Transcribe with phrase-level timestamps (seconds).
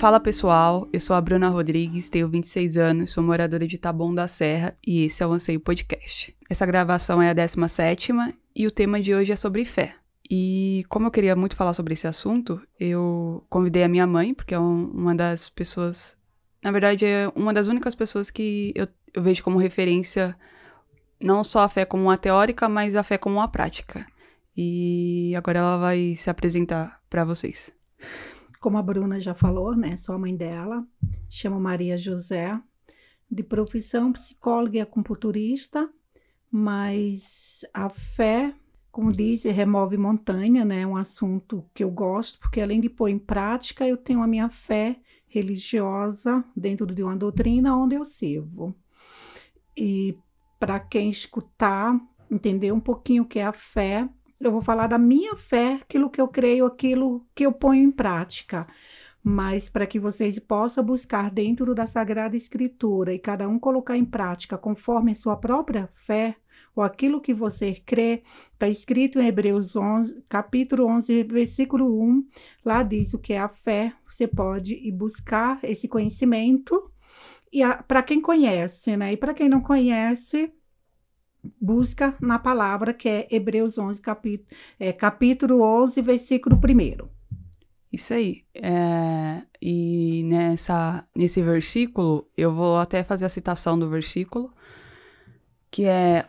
[0.00, 4.26] Fala pessoal, eu sou a Bruna Rodrigues, tenho 26 anos, sou moradora de Taboão da
[4.26, 6.34] Serra e esse é o Anseio Podcast.
[6.48, 8.10] Essa gravação é a 17
[8.56, 9.94] e o tema de hoje é sobre fé.
[10.30, 14.54] E como eu queria muito falar sobre esse assunto, eu convidei a minha mãe, porque
[14.54, 16.16] é um, uma das pessoas.
[16.64, 20.34] Na verdade, é uma das únicas pessoas que eu, eu vejo como referência
[21.20, 24.06] não só a fé como uma teórica, mas a fé como uma prática.
[24.56, 27.70] E agora ela vai se apresentar para vocês.
[28.60, 29.96] Como a Bruna já falou, né?
[29.96, 30.86] Sou a mãe dela,
[31.28, 32.60] chamo Maria José,
[33.30, 35.90] de profissão psicóloga e acupunturista,
[36.52, 38.54] mas a fé
[38.90, 40.82] como diz, remove montanha, né?
[40.82, 44.26] É um assunto que eu gosto, porque além de pôr em prática, eu tenho a
[44.26, 48.74] minha fé religiosa dentro de uma doutrina onde eu sirvo.
[49.76, 50.18] E
[50.58, 51.98] para quem escutar,
[52.30, 54.08] entender um pouquinho o que é a fé,
[54.40, 57.90] eu vou falar da minha fé, aquilo que eu creio, aquilo que eu ponho em
[57.90, 58.66] prática.
[59.22, 64.04] Mas para que vocês possam buscar dentro da Sagrada Escritura e cada um colocar em
[64.04, 66.36] prática conforme a sua própria fé,
[66.74, 72.26] ou aquilo que você crê, está escrito em Hebreus 11, capítulo 11, versículo 1,
[72.64, 76.90] lá diz o que é a fé, você pode ir buscar esse conhecimento,
[77.52, 80.50] e para quem conhece, né, e para quem não conhece,
[81.60, 84.48] busca na palavra que é Hebreus 11, capítulo,
[84.78, 87.08] é, capítulo 11, versículo 1.
[87.92, 88.44] Isso aí.
[88.54, 94.52] É, e nessa, nesse versículo, eu vou até fazer a citação do versículo,
[95.70, 96.26] que é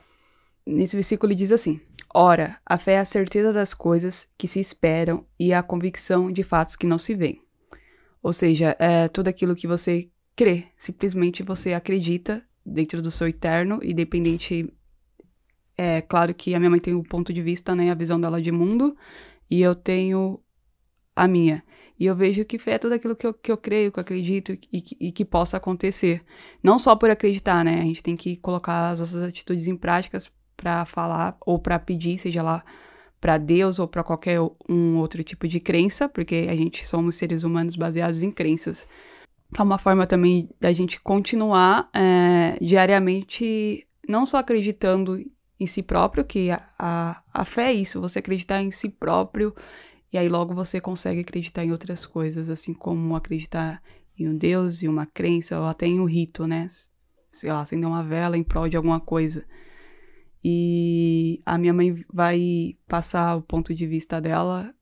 [0.66, 1.80] Nesse versículo ele diz assim:
[2.14, 6.44] Ora, a fé é a certeza das coisas que se esperam e a convicção de
[6.44, 7.42] fatos que não se veem.
[8.22, 13.80] Ou seja, é tudo aquilo que você crê, simplesmente você acredita dentro do seu eterno,
[13.84, 14.72] independente.
[15.84, 18.22] É claro que a minha mãe tem o um ponto de vista, né, a visão
[18.22, 18.96] dela de mundo,
[19.50, 20.40] e eu tenho
[21.16, 21.64] a minha.
[22.00, 24.02] E eu vejo que fé é tudo aquilo que eu, que eu creio, que eu
[24.02, 26.24] acredito e, e que possa acontecer.
[26.62, 27.82] Não só por acreditar, né?
[27.82, 32.20] A gente tem que colocar as nossas atitudes em práticas para falar ou para pedir,
[32.20, 32.64] seja lá
[33.20, 37.44] para Deus ou para qualquer um outro tipo de crença, porque a gente somos seres
[37.44, 38.88] humanos baseados em crenças.
[39.58, 45.20] É uma forma também da gente continuar é, diariamente, não só acreditando
[45.62, 49.56] em si próprio, que a, a, a fé é isso, você acreditar em si próprio,
[50.12, 53.80] e aí logo você consegue acreditar em outras coisas, assim como acreditar
[54.18, 56.66] em um Deus, em uma crença, ou até em um rito, né?
[57.32, 59.46] Sei lá, acender uma vela em prol de alguma coisa.
[60.44, 64.74] E a minha mãe vai passar o ponto de vista dela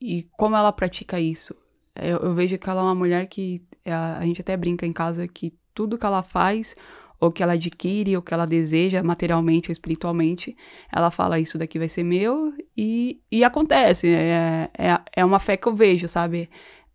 [0.00, 1.56] e como ela pratica isso.
[1.92, 4.86] Eu, eu vejo que ela é uma mulher que a, é, a gente até brinca
[4.86, 6.76] em casa que tudo que ela faz
[7.24, 10.56] ou que ela adquire, ou que ela deseja materialmente ou espiritualmente,
[10.92, 14.08] ela fala isso daqui vai ser meu e, e acontece.
[14.08, 16.50] É, é, é uma fé que eu vejo, sabe?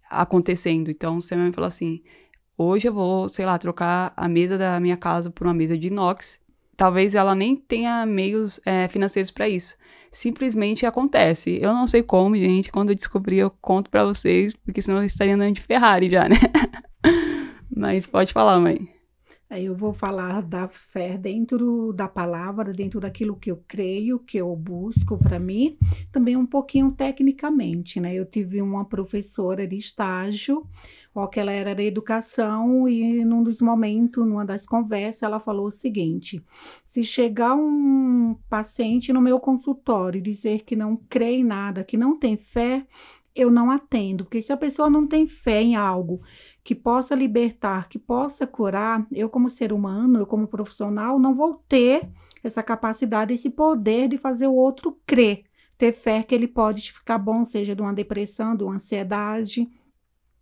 [0.09, 0.91] Acontecendo.
[0.91, 2.01] Então, você me falou assim:
[2.57, 5.88] hoje eu vou, sei lá, trocar a mesa da minha casa por uma mesa de
[5.88, 6.40] inox
[6.79, 9.75] talvez ela nem tenha meios é, financeiros para isso.
[10.09, 11.59] Simplesmente acontece.
[11.61, 12.72] Eu não sei como, gente.
[12.72, 16.29] Quando eu descobri, eu conto para vocês, porque senão eu estaria andando de Ferrari já,
[16.29, 16.38] né?
[17.75, 18.99] Mas pode falar, mãe.
[19.52, 24.56] Eu vou falar da fé dentro da palavra, dentro daquilo que eu creio, que eu
[24.56, 25.76] busco para mim,
[26.12, 28.14] também um pouquinho tecnicamente, né?
[28.14, 30.64] Eu tive uma professora de estágio,
[31.16, 35.66] ó, que ela era da educação, e num dos momentos, numa das conversas, ela falou
[35.66, 36.46] o seguinte:
[36.86, 41.98] se chegar um paciente no meu consultório e dizer que não crê em nada, que
[41.98, 42.86] não tem fé,
[43.35, 46.22] eu não atendo, porque se a pessoa não tem fé em algo
[46.63, 51.64] que possa libertar, que possa curar, eu como ser humano, eu como profissional, não vou
[51.67, 52.09] ter
[52.43, 55.43] essa capacidade, esse poder de fazer o outro crer,
[55.78, 59.70] ter fé que ele pode ficar bom, seja de uma depressão, de uma ansiedade.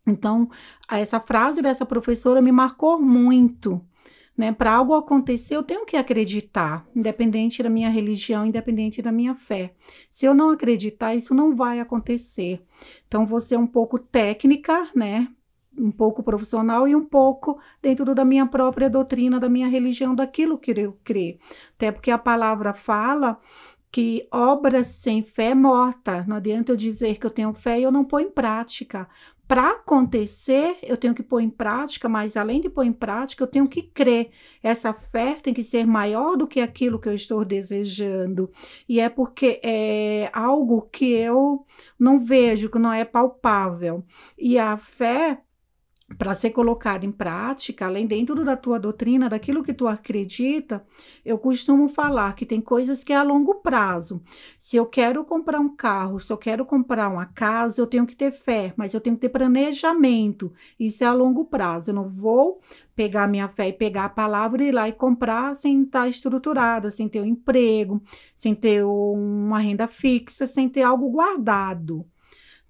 [0.08, 0.50] Então,
[0.90, 3.86] essa frase dessa professora me marcou muito.
[4.38, 9.34] Né, para algo acontecer, eu tenho que acreditar, independente da minha religião, independente da minha
[9.34, 9.74] fé.
[10.12, 12.62] Se eu não acreditar, isso não vai acontecer.
[13.08, 15.28] Então, vou ser um pouco técnica, né?
[15.76, 20.60] Um pouco profissional e um pouco dentro da minha própria doutrina, da minha religião, daquilo
[20.60, 21.40] que eu creio.
[21.76, 23.40] Até porque a palavra fala
[23.92, 26.24] que obra sem fé é morta.
[26.28, 29.10] Não adianta eu dizer que eu tenho fé e eu não pôr em prática
[29.48, 33.48] para acontecer, eu tenho que pôr em prática, mas além de pôr em prática, eu
[33.48, 34.30] tenho que crer.
[34.62, 38.52] Essa fé tem que ser maior do que aquilo que eu estou desejando.
[38.90, 41.66] E é porque é algo que eu
[41.98, 44.04] não vejo, que não é palpável.
[44.38, 45.42] E a fé
[46.18, 50.86] para ser colocado em prática, além dentro da tua doutrina, daquilo que tu acredita,
[51.24, 54.22] eu costumo falar que tem coisas que é a longo prazo.
[54.58, 58.16] Se eu quero comprar um carro, se eu quero comprar uma casa, eu tenho que
[58.16, 60.54] ter fé, mas eu tenho que ter planejamento.
[60.80, 61.92] Isso é a longo prazo.
[61.92, 62.62] Eu não vou
[62.96, 66.90] pegar minha fé e pegar a palavra e ir lá e comprar sem estar estruturada,
[66.90, 68.02] sem ter um emprego,
[68.34, 72.06] sem ter uma renda fixa, sem ter algo guardado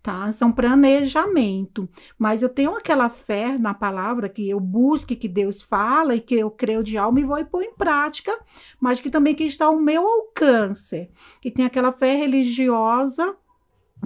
[0.08, 0.32] tá?
[0.32, 1.90] São planejamento.
[2.18, 6.36] Mas eu tenho aquela fé na palavra que eu busque que Deus fala e que
[6.36, 8.32] eu creio de alma e vou pôr em prática,
[8.80, 11.10] mas que também que está ao meu alcance.
[11.42, 13.36] Que tem aquela fé religiosa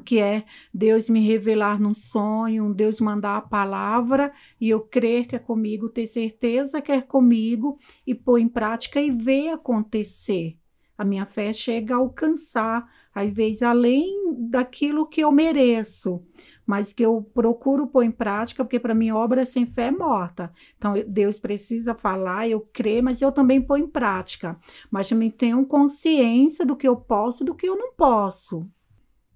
[0.04, 0.44] que é
[0.74, 5.88] Deus me revelar num sonho, Deus mandar a palavra e eu crer que é comigo,
[5.88, 7.78] ter certeza que é comigo
[8.08, 10.58] e pôr em prática e ver acontecer.
[10.98, 16.24] A minha fé chega a alcançar às vezes além daquilo que eu mereço,
[16.66, 20.54] mas que eu procuro pôr em prática, porque para mim obra sem fé é morta.
[20.78, 24.58] Então Deus precisa falar, eu creio, mas eu também pôr em prática.
[24.90, 28.66] Mas também tenho consciência do que eu posso e do que eu não posso.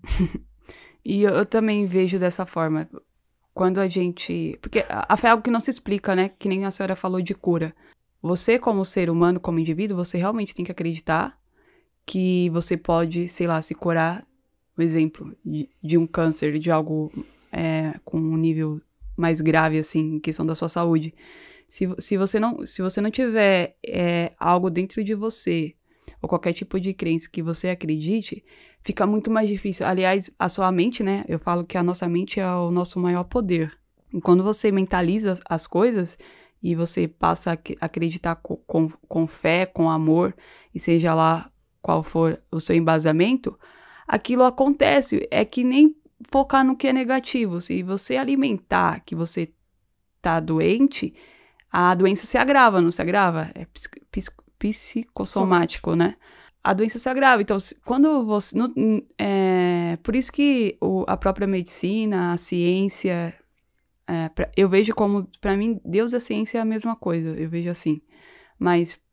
[1.04, 2.90] e eu, eu também vejo dessa forma.
[3.54, 4.58] Quando a gente.
[4.62, 6.30] Porque a fé é algo que não se explica, né?
[6.30, 7.74] Que nem a senhora falou de cura.
[8.22, 11.40] Você, como ser humano, como indivíduo, você realmente tem que acreditar
[12.06, 14.26] que você pode, sei lá, se curar,
[14.76, 17.12] por exemplo, de, de um câncer, de algo
[17.52, 18.82] é, com um nível
[19.18, 21.14] mais grave, assim, em questão da sua saúde.
[21.68, 25.74] Se, se, você, não, se você não tiver é, algo dentro de você,
[26.22, 28.44] ou qualquer tipo de crença que você acredite,
[28.82, 29.86] fica muito mais difícil.
[29.86, 31.24] Aliás, a sua mente, né?
[31.28, 33.72] Eu falo que a nossa mente é o nosso maior poder.
[34.14, 36.18] E quando você mentaliza as coisas
[36.62, 40.36] e você passa a acreditar com, com, com fé, com amor,
[40.74, 41.52] e seja lá
[41.86, 43.56] qual for o seu embasamento,
[44.08, 45.28] aquilo acontece.
[45.30, 45.96] É que nem
[46.32, 47.62] focar no que é negativo.
[47.62, 49.54] Se você alimentar que você
[50.20, 51.14] tá doente,
[51.72, 53.52] a doença se agrava, não se agrava?
[53.54, 53.68] É
[54.58, 56.16] psicossomático, né?
[56.64, 57.44] A doença se agrava.
[57.44, 58.58] Então, quando você.
[58.58, 58.74] No,
[59.20, 63.32] é, por isso que o, a própria medicina, a ciência.
[64.08, 65.30] É, pra, eu vejo como.
[65.40, 67.30] para mim, Deus e a ciência é a mesma coisa.
[67.40, 68.02] Eu vejo assim.
[68.58, 69.05] Mas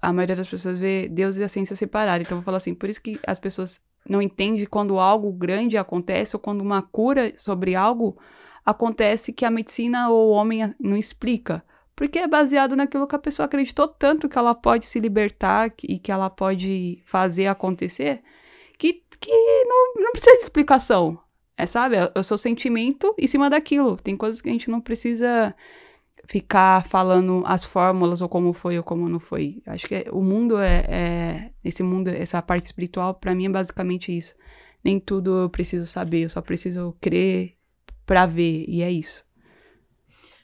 [0.00, 2.22] a maioria das pessoas vê Deus e a ciência separada.
[2.22, 5.76] Então, eu vou falar assim, por isso que as pessoas não entendem quando algo grande
[5.76, 8.18] acontece ou quando uma cura sobre algo
[8.64, 11.64] acontece que a medicina ou o homem não explica.
[11.96, 15.98] Porque é baseado naquilo que a pessoa acreditou tanto que ela pode se libertar e
[15.98, 18.22] que ela pode fazer acontecer,
[18.76, 19.30] que, que
[19.64, 21.18] não, não precisa de explicação.
[21.56, 21.94] É, sabe?
[21.96, 23.96] É o seu sentimento em cima daquilo.
[23.96, 25.54] Tem coisas que a gente não precisa
[26.26, 29.62] ficar falando as fórmulas ou como foi ou como não foi.
[29.66, 34.16] Acho que o mundo é, é esse mundo, essa parte espiritual para mim é basicamente
[34.16, 34.34] isso.
[34.82, 37.54] Nem tudo eu preciso saber, eu só preciso crer
[38.04, 39.24] para ver e é isso.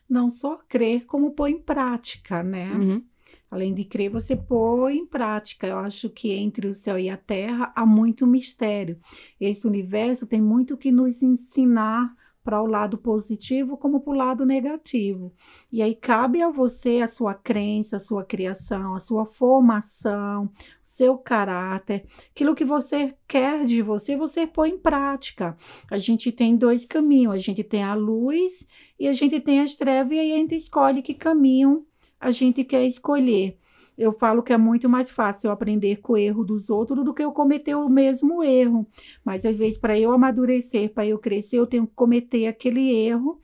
[0.09, 2.73] Não só crer, como pôr em prática, né?
[2.73, 3.05] Uhum.
[3.51, 5.67] Além de crer, você põe em prática.
[5.67, 8.99] Eu acho que entre o céu e a terra há muito mistério.
[9.41, 12.15] Esse universo tem muito que nos ensinar
[12.51, 15.33] para o lado positivo como para o lado negativo.
[15.71, 20.51] E aí cabe a você a sua crença, a sua criação, a sua formação,
[20.83, 25.57] seu caráter, aquilo que você quer de você, você põe em prática.
[25.89, 28.67] A gente tem dois caminhos, a gente tem a luz
[28.99, 31.87] e a gente tem as trevas, e aí a gente escolhe que caminho
[32.19, 33.57] a gente quer escolher
[34.01, 37.13] eu falo que é muito mais fácil eu aprender com o erro dos outros do
[37.13, 38.87] que eu cometer o mesmo erro.
[39.23, 43.39] Mas às vezes, para eu amadurecer, para eu crescer, eu tenho que cometer aquele erro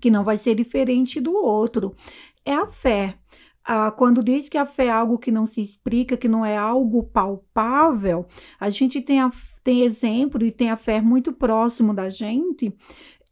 [0.00, 1.94] que não vai ser diferente do outro.
[2.42, 3.18] É a fé.
[3.64, 6.56] Ah, quando diz que a fé é algo que não se explica, que não é
[6.56, 8.26] algo palpável,
[8.58, 9.30] a gente tem, a,
[9.62, 12.74] tem exemplo e tem a fé muito próximo da gente.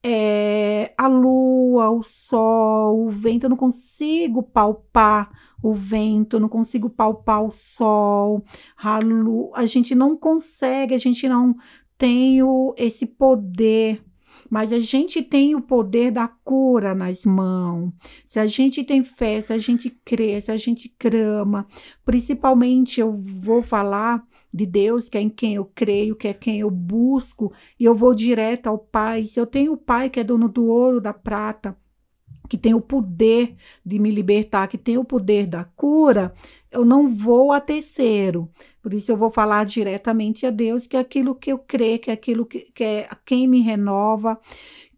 [0.02, 6.88] É, a lua, o sol, o vento, eu não consigo palpar o vento, não consigo
[6.88, 8.44] palpar o sol,
[8.76, 11.56] a, lua, a gente não consegue, a gente não
[11.98, 14.02] tem o, esse poder
[14.48, 17.92] mas a gente tem o poder da cura nas mãos.
[18.24, 21.66] Se a gente tem fé, se a gente crê, se a gente crama,
[22.04, 26.60] principalmente eu vou falar de Deus, que é em quem eu creio, que é quem
[26.60, 29.26] eu busco, e eu vou direto ao Pai.
[29.26, 31.76] Se eu tenho o Pai que é dono do ouro, da prata,
[32.50, 33.54] que tem o poder
[33.86, 36.34] de me libertar, que tem o poder da cura,
[36.68, 38.50] eu não vou a terceiro.
[38.82, 42.10] Por isso eu vou falar diretamente a Deus, que é aquilo que eu creio, que
[42.10, 44.36] é aquilo que, que é quem me renova,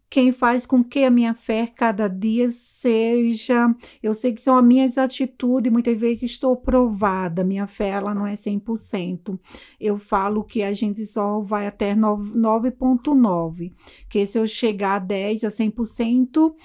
[0.09, 3.75] quem faz com que a minha fé cada dia seja.
[4.01, 8.25] Eu sei que são as minhas atitudes, muitas vezes estou provada, minha fé ela não
[8.25, 9.39] é 100%.
[9.79, 13.71] Eu falo que a gente só vai até 9,9,
[14.09, 16.55] que se eu chegar a 10, a 100%,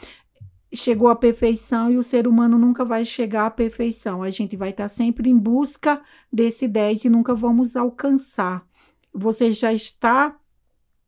[0.72, 4.22] chegou à perfeição e o ser humano nunca vai chegar à perfeição.
[4.22, 6.00] A gente vai estar sempre em busca
[6.32, 8.66] desse 10 e nunca vamos alcançar.
[9.12, 10.36] Você já está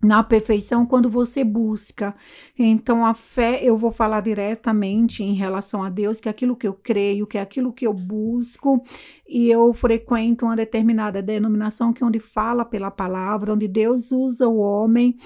[0.02, 2.14] na perfeição quando você busca.
[2.58, 6.66] Então, a fé, eu vou falar diretamente em relação a Deus, que é aquilo que
[6.66, 8.82] eu creio, que é aquilo que eu busco,
[9.28, 14.48] e eu frequento uma determinada denominação que é onde fala pela palavra, onde Deus usa
[14.48, 15.16] o homem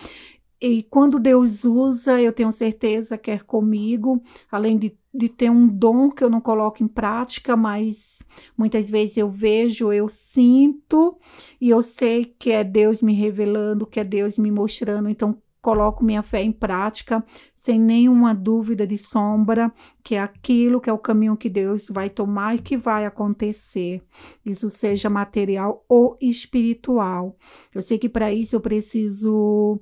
[0.66, 5.68] e quando Deus usa, eu tenho certeza que é comigo, além de, de ter um
[5.68, 8.23] dom que eu não coloco em prática, mas
[8.56, 11.18] muitas vezes eu vejo, eu sinto,
[11.61, 16.02] e eu sei que é Deus me revelando, que é Deus me mostrando, então coloco
[16.04, 17.25] minha fé em prática
[17.56, 22.11] sem nenhuma dúvida de sombra que é aquilo que é o caminho que Deus vai
[22.11, 24.02] tomar e que vai acontecer.
[24.44, 27.37] Isso seja material ou espiritual.
[27.75, 29.80] Eu sei que para isso eu preciso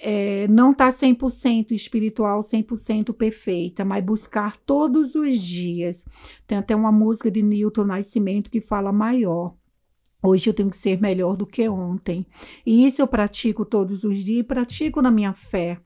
[0.00, 6.04] é, não está 100% espiritual, 100% perfeita, mas buscar todos os dias.
[6.46, 9.54] Tem até uma música de Newton Nascimento que fala maior.
[10.22, 12.26] Hoje eu tenho que ser melhor do que ontem.
[12.64, 15.78] E isso eu pratico todos os dias e pratico na minha fé.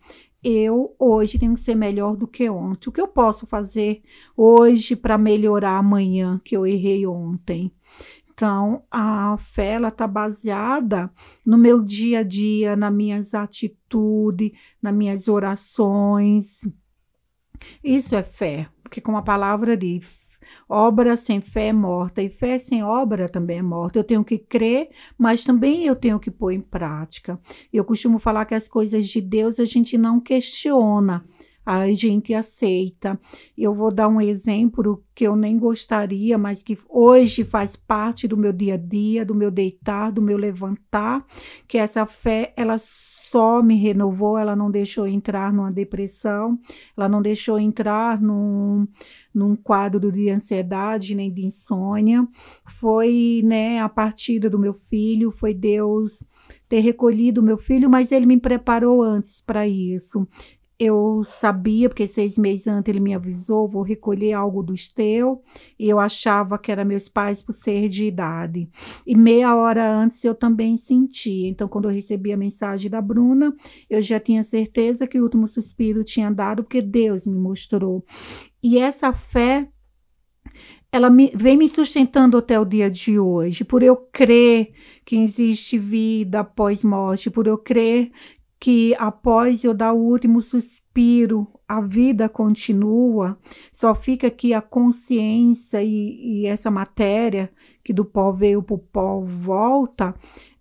[0.43, 2.89] Eu hoje tenho que ser melhor do que ontem.
[2.89, 4.01] O que eu posso fazer
[4.37, 7.73] hoje para melhorar amanhã que eu errei ontem?
[8.39, 11.11] Então, a fé ela está baseada
[11.45, 16.61] no meu dia a dia, nas minhas atitudes, nas minhas orações.
[17.83, 20.07] Isso é fé, porque como a palavra diz,
[20.69, 23.99] obra sem fé é morta e fé sem obra também é morta.
[23.99, 27.41] Eu tenho que crer, mas também eu tenho que pôr em prática.
[27.73, 31.25] Eu costumo falar que as coisas de Deus a gente não questiona,
[31.69, 33.21] a gente aceita.
[33.57, 38.39] Eu vou dar um exemplo que eu nem gostaria, mas que hoje faz parte do
[38.39, 41.27] meu dia a dia, do meu deitar, do meu levantar,
[41.67, 46.59] que essa fé, ela só me renovou, ela não deixou entrar numa depressão,
[46.97, 48.89] ela não deixou entrar num,
[49.35, 52.27] num quadro de ansiedade nem de insônia.
[52.81, 56.25] Foi, né, a partida do meu filho, foi Deus
[56.67, 60.27] ter recolhido meu filho, mas ele me preparou antes para isso
[60.79, 65.39] eu sabia, porque seis meses antes ele me avisou, vou recolher algo dos teus,
[65.77, 68.71] e eu achava que era meus pais por ser de idade.
[69.05, 71.49] E meia hora antes eu também sentia.
[71.49, 73.53] Então, quando eu recebi a mensagem da Bruna,
[73.91, 78.05] eu já tinha certeza que o último suspiro tinha dado, porque Deus me mostrou.
[78.63, 79.69] E essa fé
[80.91, 84.73] ela me, vem me sustentando até o dia de hoje, por eu crer
[85.05, 88.11] que existe vida após morte, por eu crer
[88.61, 93.39] que após eu dar o último suspiro, a vida continua,
[93.73, 97.51] só fica aqui a consciência e, e essa matéria
[97.85, 100.15] que do pó veio para o pó volta,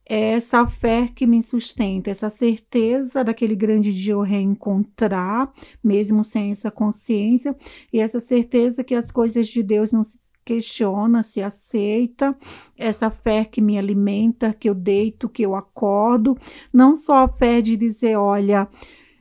[0.10, 5.52] é essa fé que me sustenta, essa certeza daquele grande dia eu reencontrar,
[5.84, 7.56] mesmo sem essa consciência,
[7.92, 12.34] e essa certeza que as coisas de Deus não se questiona, se aceita,
[12.78, 16.38] essa fé que me alimenta, que eu deito, que eu acordo,
[16.72, 18.70] não só a fé de dizer, olha,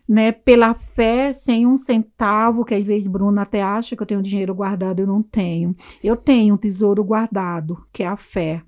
[0.08, 4.22] né, pela fé, sem um centavo, que às vezes Bruna até acha que eu tenho
[4.22, 5.74] dinheiro guardado, eu não tenho.
[6.02, 8.62] Eu tenho um tesouro guardado, que é a fé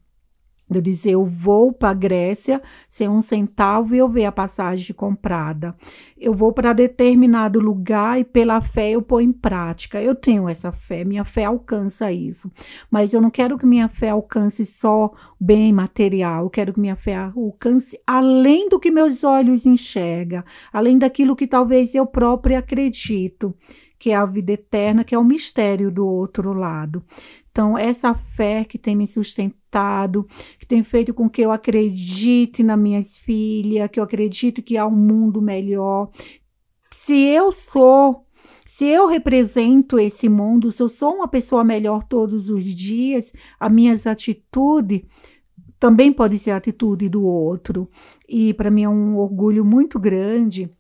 [0.69, 4.95] de dizer eu vou para a Grécia sem um centavo e eu ver a passagem
[4.95, 5.75] comprada.
[6.17, 10.03] Eu vou para determinado lugar e pela fé eu pôr em prática.
[10.03, 12.51] Eu tenho essa fé, minha fé alcança isso.
[12.91, 15.11] Mas eu não quero que minha fé alcance só
[15.41, 20.99] bem material, eu quero que minha fé alcance além do que meus olhos enxergam, além
[20.99, 23.55] daquilo que talvez eu próprio acredito
[23.99, 27.03] que é a vida eterna, que é o mistério do outro lado.
[27.51, 30.27] Então, essa fé que tem me sustentado,
[30.59, 34.87] que tem feito com que eu acredite nas minhas filhas, que eu acredito que há
[34.87, 36.11] um mundo melhor.
[36.93, 38.25] Se eu sou
[38.65, 43.73] se eu represento esse mundo, se eu sou uma pessoa melhor todos os dias, as
[43.73, 45.03] minhas atitudes
[45.81, 47.89] também podem ser a atitude do outro.
[48.29, 50.71] E para mim é um orgulho muito grande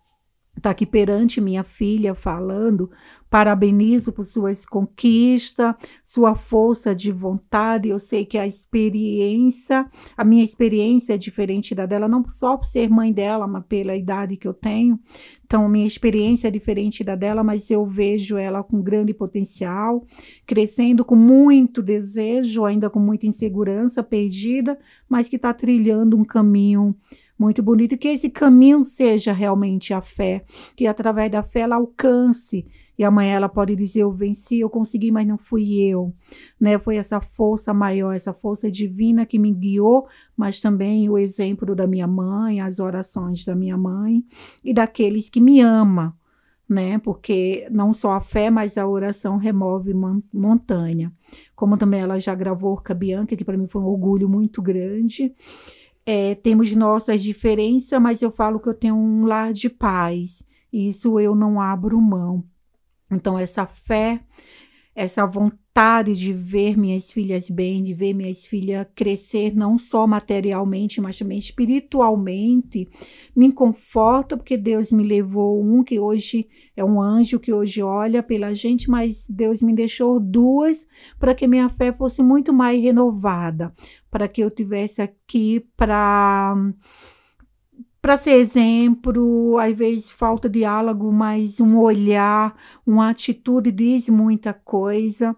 [0.59, 2.91] estar aqui perante minha filha falando
[3.31, 7.91] Parabenizo por suas conquistas, sua força de vontade.
[7.91, 9.87] Eu sei que a experiência,
[10.17, 13.95] a minha experiência é diferente da dela, não só por ser mãe dela, mas pela
[13.95, 14.99] idade que eu tenho.
[15.45, 20.07] Então, minha experiência é diferente da dela, mas eu vejo ela com grande potencial,
[20.47, 26.97] crescendo com muito desejo, ainda com muita insegurança, perdida, mas que está trilhando um caminho
[27.39, 27.97] muito bonito.
[27.97, 32.67] Que esse caminho seja realmente a fé, que através da fé ela alcance
[32.99, 36.13] e amanhã ela pode dizer: Eu venci, eu consegui, mas não fui eu.
[36.61, 36.79] Né?
[36.79, 41.87] Foi essa força maior, essa força divina que me guiou, mas também o exemplo da
[41.87, 44.25] minha mãe, as orações da minha mãe
[44.65, 46.13] e daqueles que me amam.
[46.69, 46.99] né?
[46.99, 49.95] Porque não só a fé, mas a oração remove
[50.35, 51.13] montanha.
[51.55, 55.33] Como também ela já gravou Orca Bianca, que para mim foi um orgulho muito grande.
[56.11, 60.43] É, temos nossas diferenças, mas eu falo que eu tenho um lar de paz.
[60.73, 62.43] Isso eu não abro mão.
[63.11, 64.23] Então, essa fé,
[64.95, 70.99] essa vontade de ver minhas filhas bem, de ver minhas filhas crescer, não só materialmente,
[70.99, 72.89] mas também espiritualmente,
[73.37, 78.23] me conforta, porque Deus me levou um que hoje é um anjo que hoje olha
[78.23, 80.87] pela gente, mas Deus me deixou duas
[81.19, 83.73] para que minha fé fosse muito mais renovada,
[84.11, 86.55] para que eu tivesse aqui para
[88.01, 95.37] para ser exemplo, às vezes falta diálogo, mas um olhar, uma atitude diz muita coisa.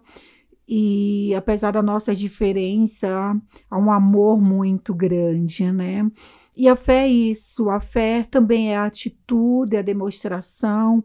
[0.67, 3.35] E apesar da nossa diferença,
[3.69, 6.09] há um amor muito grande, né?
[6.55, 11.03] E a fé é isso, a fé também é a atitude, é a demonstração,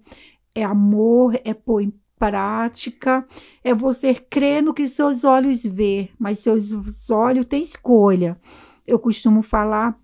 [0.55, 3.27] é amor, é pôr em prática,
[3.63, 8.39] é você crer no que seus olhos vê, mas seus olhos têm escolha.
[8.87, 9.99] Eu costumo falar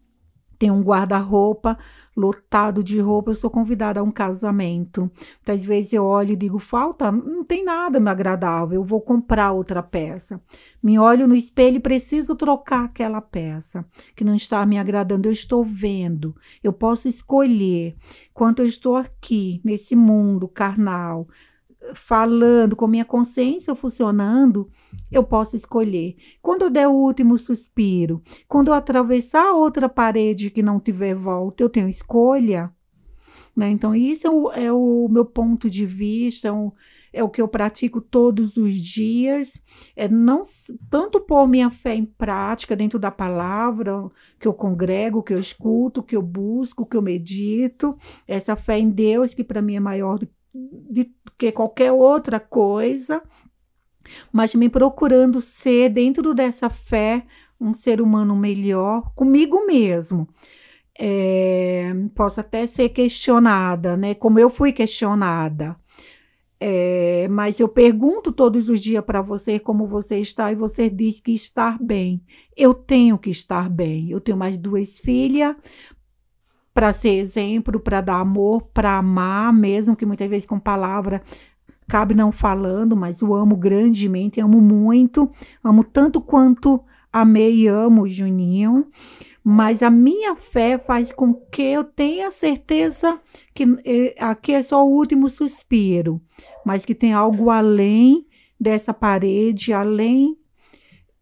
[0.63, 1.77] tem um guarda-roupa
[2.17, 5.11] lotado de roupa, eu sou convidada a um casamento.
[5.45, 9.51] Muitas vezes eu olho e digo, falta, não tem nada me agradável, eu vou comprar
[9.51, 10.41] outra peça.
[10.81, 15.33] Me olho no espelho e preciso trocar aquela peça que não está me agradando, eu
[15.33, 16.33] estou vendo.
[16.63, 17.97] Eu posso escolher.
[18.33, 21.27] Quanto eu estou aqui, nesse mundo carnal,
[21.95, 24.71] falando, com minha consciência funcionando,
[25.11, 26.17] eu posso escolher.
[26.41, 31.63] Quando eu der o último suspiro, quando eu atravessar outra parede que não tiver volta,
[31.63, 32.73] eu tenho escolha.
[33.55, 33.71] Né?
[33.71, 36.73] Então, isso é o, é o meu ponto de vista, é o,
[37.13, 39.61] é o que eu pratico todos os dias.
[39.95, 40.43] É não
[40.89, 44.09] tanto pôr minha fé em prática dentro da palavra
[44.41, 47.97] que eu congrego, que eu escuto, que eu busco, que eu medito.
[48.27, 53.23] Essa fé em Deus, que para mim é maior do de que qualquer outra coisa,
[54.33, 57.25] mas me procurando ser, dentro dessa fé,
[57.61, 60.29] um ser humano melhor comigo mesmo.
[60.99, 64.15] É, posso até ser questionada, né?
[64.15, 65.77] Como eu fui questionada.
[66.65, 71.21] É, mas eu pergunto todos os dias para você como você está e você diz
[71.21, 72.23] que estar bem.
[72.57, 74.11] Eu tenho que estar bem.
[74.11, 75.57] Eu tenho mais duas filhas,
[76.75, 81.23] para ser exemplo, para dar amor, para amar, mesmo que muitas vezes com palavra
[81.89, 85.31] cabe não falando, mas o amo grandemente, amo muito,
[85.63, 86.83] amo tanto quanto
[87.13, 88.87] amei e amo Juninho.
[89.45, 93.21] Mas a minha fé faz com que eu tenha certeza
[93.53, 93.67] que
[94.19, 96.21] aqui é só o último suspiro,
[96.65, 98.27] mas que tem algo além
[98.59, 100.39] dessa parede, além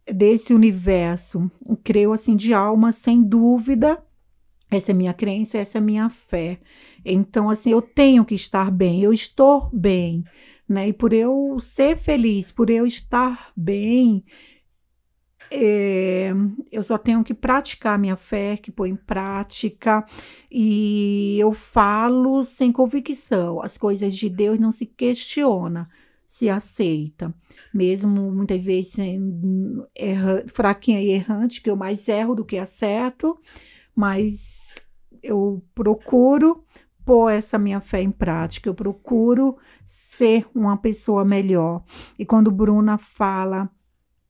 [0.06, 1.50] desse universo.
[1.66, 4.00] Eu creio assim de alma, sem dúvida,
[4.70, 6.60] essa é minha crença, essa é minha fé.
[7.04, 10.24] Então, assim, eu tenho que estar bem, eu estou bem,
[10.68, 10.88] né?
[10.88, 14.24] E por eu ser feliz, por eu estar bem,
[15.52, 16.30] é,
[16.70, 20.06] eu só tenho que praticar minha fé, que pôr em prática,
[20.50, 23.60] e eu falo sem convicção.
[23.60, 25.90] As coisas de Deus não se questiona,
[26.26, 27.34] se aceita.
[27.74, 33.36] Mesmo muitas vezes sendo erra, fraquinha e errante, que eu mais erro do que acerto,
[34.00, 34.80] mas
[35.22, 36.64] eu procuro
[37.04, 41.84] pôr essa minha fé em prática, eu procuro ser uma pessoa melhor.
[42.18, 43.68] E quando Bruna fala,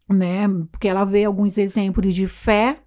[0.08, 2.78] né, porque ela vê alguns exemplos de fé,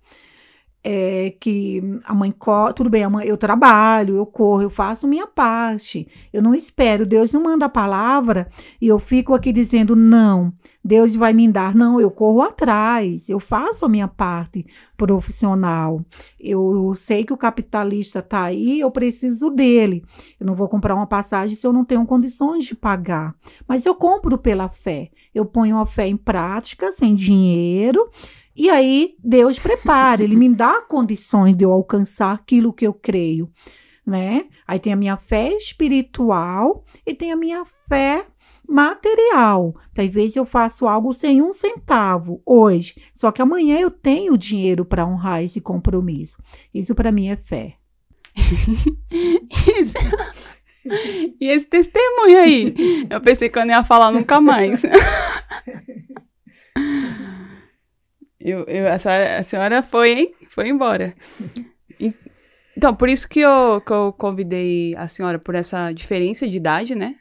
[0.84, 2.34] é, que a mãe,
[2.76, 6.08] tudo bem, a mãe, eu trabalho, eu corro, eu faço minha parte.
[6.32, 8.50] Eu não espero, Deus não manda a palavra
[8.82, 10.52] e eu fico aqui dizendo não,
[10.84, 11.74] Deus vai me dar.
[11.74, 14.66] Não, eu corro atrás, eu faço a minha parte
[14.98, 16.04] profissional.
[16.38, 20.04] Eu sei que o capitalista está aí, eu preciso dele.
[20.38, 23.34] Eu não vou comprar uma passagem se eu não tenho condições de pagar.
[23.66, 25.10] Mas eu compro pela fé.
[25.34, 28.10] Eu ponho a fé em prática, sem dinheiro
[28.56, 33.52] e aí Deus prepara, ele me dá condições de eu alcançar aquilo que eu creio,
[34.06, 34.46] né?
[34.68, 38.26] Aí tem a minha fé espiritual e tem a minha fé
[38.68, 39.76] material.
[39.94, 45.06] Talvez eu faço algo sem um centavo hoje, só que amanhã eu tenho dinheiro para
[45.06, 46.38] honrar esse compromisso.
[46.74, 47.76] Isso para mim é fé.
[49.10, 49.94] Isso.
[51.40, 52.76] E esse testemunho aí?
[53.10, 54.82] Eu pensei que eu não ia falar nunca mais.
[58.46, 60.36] Eu, eu, a, senhora, a senhora foi, hein?
[60.50, 61.16] Foi embora.
[62.76, 66.94] então, por isso que eu, que eu convidei a senhora por essa diferença de idade,
[66.94, 67.16] né?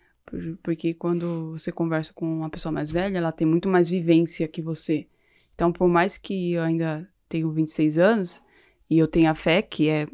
[0.62, 4.62] porque quando você conversa com uma pessoa mais velha, ela tem muito mais vivência que
[4.62, 5.06] você.
[5.54, 8.42] Então, por mais que eu ainda tenho 26 anos
[8.88, 10.06] e eu tenha fé, que é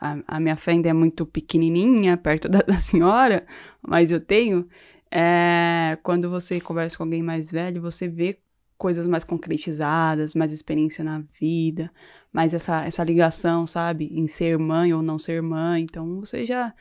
[0.00, 3.46] a, a, minha fé ainda é muito pequenininha perto da, da senhora,
[3.82, 4.68] mas eu tenho.
[5.10, 8.38] É, quando você conversa com alguém mais velho, você vê
[8.76, 11.90] coisas mais concretizadas, mais experiência na vida,
[12.32, 15.82] mais essa, essa ligação, sabe, em ser mãe ou não ser mãe.
[15.82, 16.74] Então você já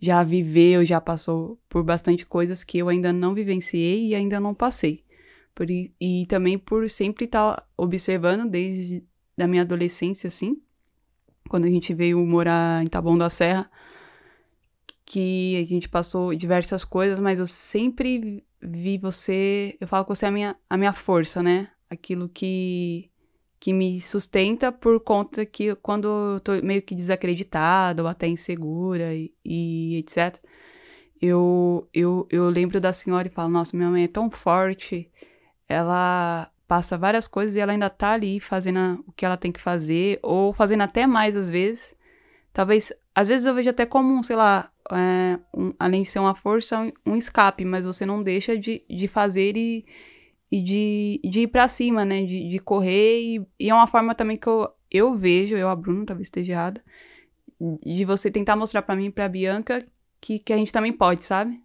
[0.00, 4.54] já viveu, já passou por bastante coisas que eu ainda não vivenciei e ainda não
[4.54, 5.04] passei.
[5.54, 9.04] Por, e também por sempre estar tá observando desde
[9.36, 10.60] da minha adolescência, assim,
[11.48, 13.70] quando a gente veio morar em Taboão da Serra,
[15.04, 20.26] que a gente passou diversas coisas, mas eu sempre vi você, eu falo que você
[20.26, 21.68] é a minha, a minha força, né?
[21.90, 23.10] Aquilo que
[23.60, 29.14] que me sustenta por conta que quando eu tô meio que desacreditada ou até insegura
[29.14, 30.38] e, e etc,
[31.20, 35.10] eu, eu, eu lembro da senhora e falo, nossa, minha mãe é tão forte,
[35.68, 39.60] ela passa várias coisas e ela ainda tá ali fazendo o que ela tem que
[39.60, 41.96] fazer, ou fazendo até mais às vezes.
[42.52, 46.34] Talvez, às vezes eu vejo até como, sei lá, é, um, além de ser uma
[46.34, 49.84] força, um, escape, mas você não deixa de, de fazer e,
[50.50, 52.22] e de, de ir para cima, né?
[52.22, 53.20] De, de correr.
[53.20, 56.52] E, e, é uma forma também que eu, eu vejo, eu, a Bruna, talvez esteja
[56.52, 56.84] errada,
[57.84, 59.86] de você tentar mostrar para mim e pra Bianca
[60.20, 61.62] que, que a gente também pode, sabe?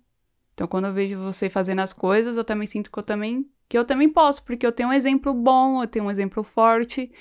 [0.53, 3.77] Então, quando eu vejo você fazendo as coisas, eu também sinto que eu também, que
[3.77, 7.11] eu também posso, porque eu tenho um exemplo bom, eu tenho um exemplo forte.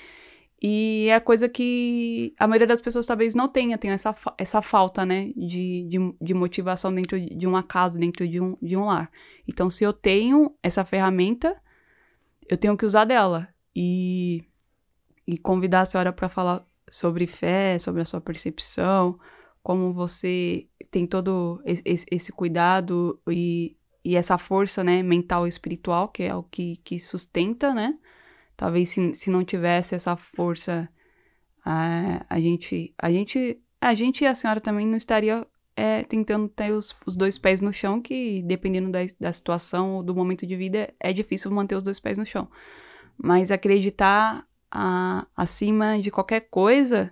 [0.65, 5.05] E é coisa que a maioria das pessoas talvez não tenha, tem essa, essa falta,
[5.05, 9.11] né, de, de, de, motivação dentro de uma casa, dentro de um, de um lar.
[9.45, 11.61] Então, se eu tenho essa ferramenta,
[12.47, 13.49] eu tenho que usar dela.
[13.75, 14.45] E,
[15.27, 19.19] e convidar a senhora para falar sobre fé, sobre a sua percepção,
[19.61, 26.07] como você tem todo esse, esse cuidado e, e essa força, né, mental e espiritual,
[26.07, 27.97] que é o que, que sustenta, né,
[28.55, 30.89] Talvez se, se não tivesse essa força,
[31.65, 36.47] a, a gente, a gente, a gente e a senhora também não estaria é, tentando
[36.47, 40.45] ter os, os, dois pés no chão, que dependendo da, da situação ou do momento
[40.45, 42.47] de vida, é difícil manter os dois pés no chão.
[43.17, 47.11] Mas acreditar a, acima de qualquer coisa,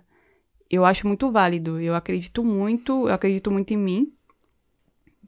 [0.70, 1.80] eu acho muito válido.
[1.80, 4.12] Eu acredito muito, eu acredito muito em mim.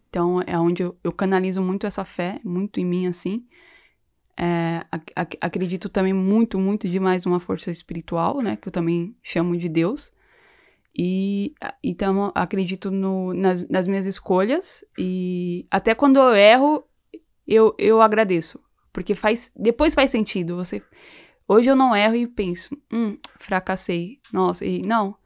[0.09, 3.44] Então é onde eu, eu canalizo muito essa fé, muito em mim assim.
[4.36, 8.56] É, ac acredito também muito, muito demais numa força espiritual, né?
[8.56, 10.12] Que eu também chamo de Deus.
[10.96, 14.84] E então acredito no, nas, nas minhas escolhas.
[14.98, 16.84] E até quando eu erro,
[17.46, 18.60] eu, eu agradeço.
[18.92, 19.50] Porque faz.
[19.56, 20.56] Depois faz sentido.
[20.56, 20.82] Você.
[21.46, 24.18] Hoje eu não erro e penso, hum, fracassei.
[24.32, 25.16] Nossa, e não.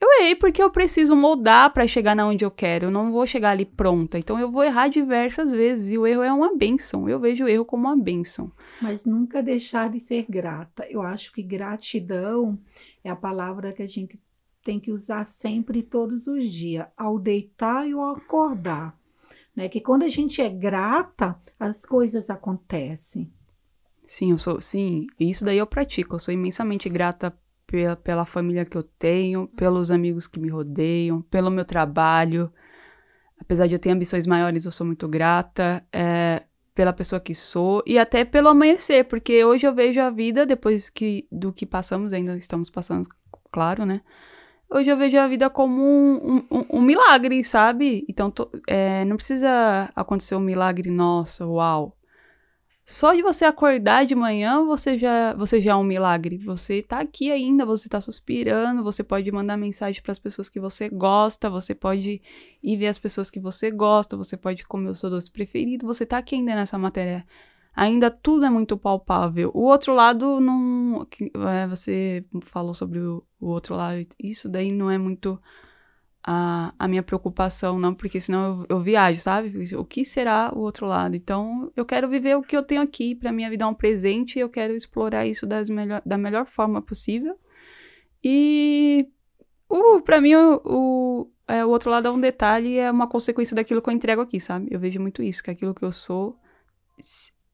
[0.00, 2.86] Eu errei porque eu preciso moldar para chegar na onde eu quero.
[2.86, 4.18] Eu não vou chegar ali pronta.
[4.18, 7.08] Então eu vou errar diversas vezes e o erro é uma benção.
[7.08, 8.52] Eu vejo o erro como uma benção.
[8.80, 10.86] Mas nunca deixar de ser grata.
[10.90, 12.58] Eu acho que gratidão
[13.02, 14.20] é a palavra que a gente
[14.62, 18.98] tem que usar sempre todos os dias, ao deitar e ao acordar.
[19.54, 19.68] Né?
[19.68, 23.32] Que quando a gente é grata, as coisas acontecem.
[24.04, 26.16] Sim, eu sou, sim, isso daí eu pratico.
[26.16, 31.22] Eu sou imensamente grata pela, pela família que eu tenho, pelos amigos que me rodeiam,
[31.22, 32.52] pelo meu trabalho.
[33.38, 37.82] Apesar de eu ter ambições maiores, eu sou muito grata é, pela pessoa que sou
[37.86, 42.12] e até pelo amanhecer, porque hoje eu vejo a vida, depois que, do que passamos,
[42.12, 43.08] ainda estamos passando,
[43.50, 44.00] claro, né?
[44.68, 48.04] Hoje eu vejo a vida como um, um, um milagre, sabe?
[48.08, 51.95] Então, tô, é, não precisa acontecer um milagre nosso, uau.
[52.88, 56.38] Só de você acordar de manhã, você já, você já é um milagre.
[56.38, 60.60] Você tá aqui ainda, você tá suspirando, você pode mandar mensagem para as pessoas que
[60.60, 62.22] você gosta, você pode
[62.62, 66.06] ir ver as pessoas que você gosta, você pode comer o seu doce preferido, você
[66.06, 67.26] tá aqui ainda nessa matéria.
[67.74, 69.50] Ainda tudo é muito palpável.
[69.52, 71.04] O outro lado não.
[71.48, 75.40] É, você falou sobre o, o outro lado, isso daí não é muito
[76.26, 79.74] a, a minha preocupação, não, porque senão eu, eu viajo, sabe?
[79.76, 81.14] O que será o outro lado?
[81.14, 84.36] Então, eu quero viver o que eu tenho aqui, para minha vida é um presente,
[84.36, 87.38] e eu quero explorar isso das melhor, da melhor forma possível.
[88.24, 89.08] E
[89.70, 93.54] uh, para mim, o, o, é, o outro lado é um detalhe, é uma consequência
[93.54, 94.66] daquilo que eu entrego aqui, sabe?
[94.68, 96.36] Eu vejo muito isso, que aquilo que eu sou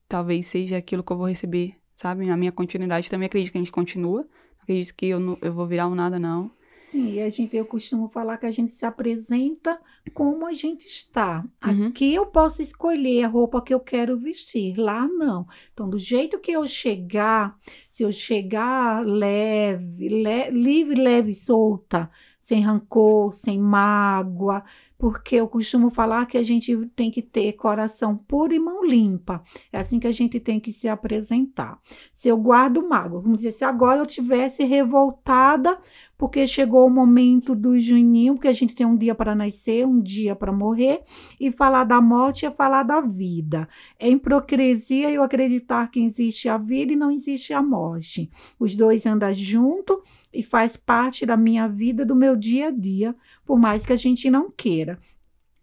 [0.09, 2.27] talvez seja aquilo que eu vou receber, sabe?
[2.27, 4.27] Na minha continuidade também acredito que a gente continua.
[4.63, 6.51] Acredito que eu, não, eu vou virar um nada, não.
[6.93, 9.81] Sim, e a gente, eu costumo falar que a gente se apresenta
[10.13, 11.43] como a gente está.
[11.65, 11.87] Uhum.
[11.87, 15.47] Aqui eu posso escolher a roupa que eu quero vestir, lá não.
[15.73, 22.11] Então, do jeito que eu chegar, se eu chegar leve, le livre, leve, solta,
[22.43, 24.65] sem rancor, sem mágoa,
[24.99, 29.45] porque eu costumo falar que a gente tem que ter coração puro e mão limpa.
[29.73, 31.79] É assim que a gente tem que se apresentar.
[32.13, 35.79] Se eu guardo mágoa, vamos dizer, se agora eu tivesse revoltada
[36.19, 40.01] porque chegou o momento do juninho, porque a gente tem um dia para nascer, um
[40.01, 41.03] dia para morrer,
[41.39, 43.69] e falar da morte é falar da vida.
[43.99, 48.31] É hipocrisia eu acreditar que existe a vida e não existe a morte.
[48.59, 49.99] Os dois andam juntos
[50.33, 53.15] e faz parte da minha vida, do meu dia a dia,
[53.45, 54.99] por mais que a gente não queira.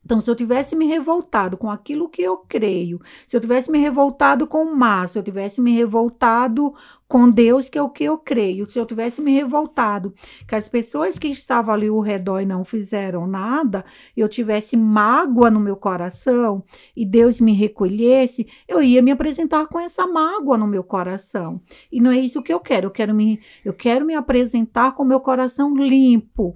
[0.09, 3.77] Então, se eu tivesse me revoltado com aquilo que eu creio, se eu tivesse me
[3.77, 6.73] revoltado com o mar, se eu tivesse me revoltado
[7.07, 10.11] com Deus, que é o que eu creio, se eu tivesse me revoltado
[10.47, 13.85] que as pessoas que estavam ali ao redor e não fizeram nada,
[14.17, 16.63] eu tivesse mágoa no meu coração
[16.95, 21.61] e Deus me recolhesse, eu ia me apresentar com essa mágoa no meu coração.
[21.91, 22.87] E não é isso que eu quero.
[22.87, 26.55] Eu quero me, eu quero me apresentar com meu coração limpo,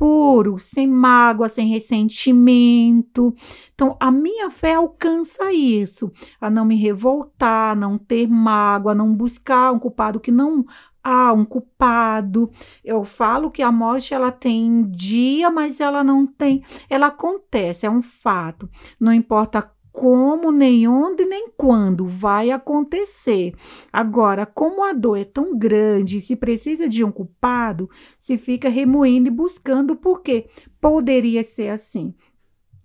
[0.00, 3.34] puro, sem mágoa, sem ressentimento.
[3.74, 6.10] Então, a minha fé alcança isso,
[6.40, 10.64] a não me revoltar, não ter mágoa, não buscar um culpado que não
[11.04, 12.50] há um culpado.
[12.82, 17.90] Eu falo que a morte ela tem dia, mas ela não tem, ela acontece, é
[17.90, 18.70] um fato.
[18.98, 23.54] Não importa como, nem onde, nem quando vai acontecer.
[23.92, 29.28] Agora, como a dor é tão grande, se precisa de um culpado, se fica remoendo
[29.28, 30.48] e buscando porque
[30.80, 32.14] poderia ser assim.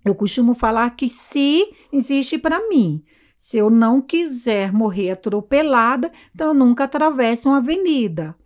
[0.04, 3.02] Eu costumo falar que se existe para mim,
[3.38, 8.36] se eu não quiser morrer atropelada, então eu nunca atravesso uma avenida.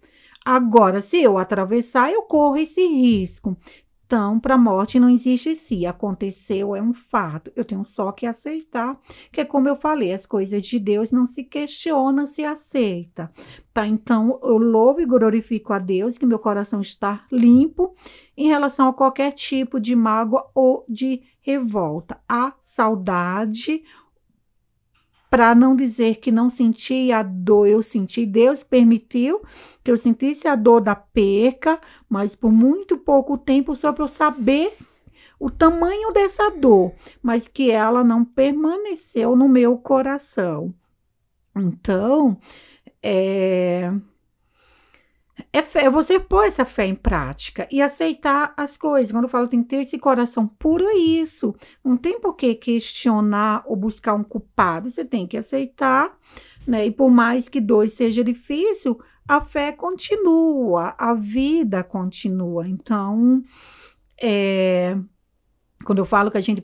[0.45, 3.57] Agora, se eu atravessar, eu corro esse risco.
[4.11, 5.87] Então, para a morte não existe se.
[5.87, 7.53] Aconteceu, é um fato.
[7.55, 8.99] Eu tenho só que aceitar,
[9.31, 13.31] que é como eu falei, as coisas de Deus não se questionam, se aceita.
[13.73, 13.87] Tá?
[13.87, 17.95] Então, eu louvo e glorifico a Deus que meu coração está limpo
[18.37, 22.21] em relação a qualquer tipo de mágoa ou de revolta.
[22.29, 23.85] A saudade
[25.31, 28.27] para não dizer que não senti a dor, eu senti.
[28.27, 29.41] Deus permitiu
[29.83, 34.09] que eu sentisse a dor da perca, mas por muito pouco tempo, só para eu
[34.09, 34.77] saber
[35.39, 40.75] o tamanho dessa dor, mas que ela não permaneceu no meu coração.
[41.57, 42.37] Então,
[43.03, 43.91] é,
[45.53, 49.13] é fé, você pôr essa fé em prática e aceitar as coisas.
[49.13, 51.55] Quando eu falo tem que ter esse coração puro, é isso.
[51.85, 54.91] Não tem por que questionar ou buscar um culpado.
[54.91, 56.17] Você tem que aceitar,
[56.67, 56.87] né?
[56.87, 58.99] E por mais que dois seja difícil,
[59.29, 62.67] a fé continua, a vida continua.
[62.67, 63.43] Então,
[64.21, 64.97] é,
[65.85, 66.63] quando eu falo que a gente,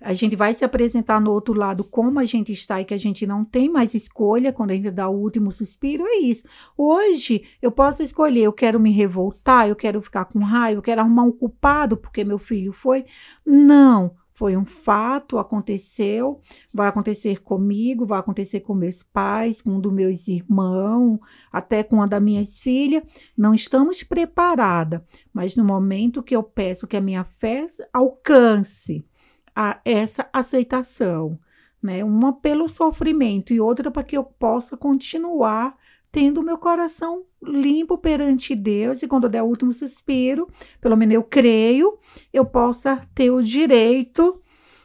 [0.00, 2.98] a gente vai se apresentar no outro lado como a gente está e que a
[2.98, 6.44] gente não tem mais escolha quando a gente dá o último suspiro, é isso.
[6.76, 11.00] Hoje eu posso escolher, eu quero me revoltar, eu quero ficar com raiva, eu quero
[11.00, 13.04] arrumar um culpado porque meu filho foi.
[13.44, 14.14] Não.
[14.36, 19.90] Foi um fato, aconteceu, vai acontecer comigo, vai acontecer com meus pais, com um dos
[19.90, 21.18] meus irmãos,
[21.50, 23.02] até com uma das minhas filhas.
[23.34, 25.00] Não estamos preparadas,
[25.32, 29.08] mas no momento que eu peço que a minha fé alcance
[29.54, 31.40] a essa aceitação,
[31.82, 32.04] né?
[32.04, 35.78] Uma pelo sofrimento e outra para que eu possa continuar
[36.16, 40.48] tendo meu coração limpo perante Deus e quando eu der o último suspiro,
[40.80, 41.98] pelo menos eu creio,
[42.32, 44.40] eu possa ter o direito,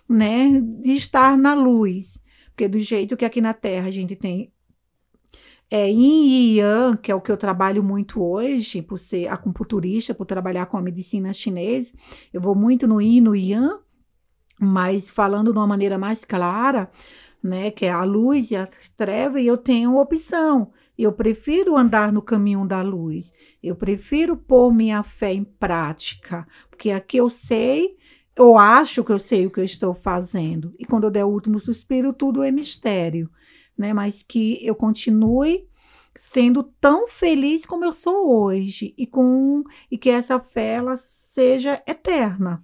[0.09, 2.19] né, de estar na luz.
[2.47, 4.51] Porque do jeito que aqui na Terra a gente tem
[5.69, 10.13] é, Yin e Yang, que é o que eu trabalho muito hoje, por ser acupunturista,
[10.13, 11.93] por trabalhar com a medicina chinesa,
[12.33, 13.79] eu vou muito no Yin e no Yang,
[14.59, 16.91] mas falando de uma maneira mais clara,
[17.41, 18.67] né, que é a luz e a
[18.97, 20.73] treva, e eu tenho opção.
[21.01, 23.33] Eu prefiro andar no caminho da luz.
[23.61, 27.97] Eu prefiro pôr minha fé em prática, porque aqui eu sei,
[28.35, 30.75] eu acho que eu sei o que eu estou fazendo.
[30.77, 33.29] E quando eu der o último suspiro, tudo é mistério,
[33.77, 33.93] né?
[33.93, 35.67] Mas que eu continue
[36.15, 41.81] sendo tão feliz como eu sou hoje e com e que essa fé ela seja
[41.87, 42.63] eterna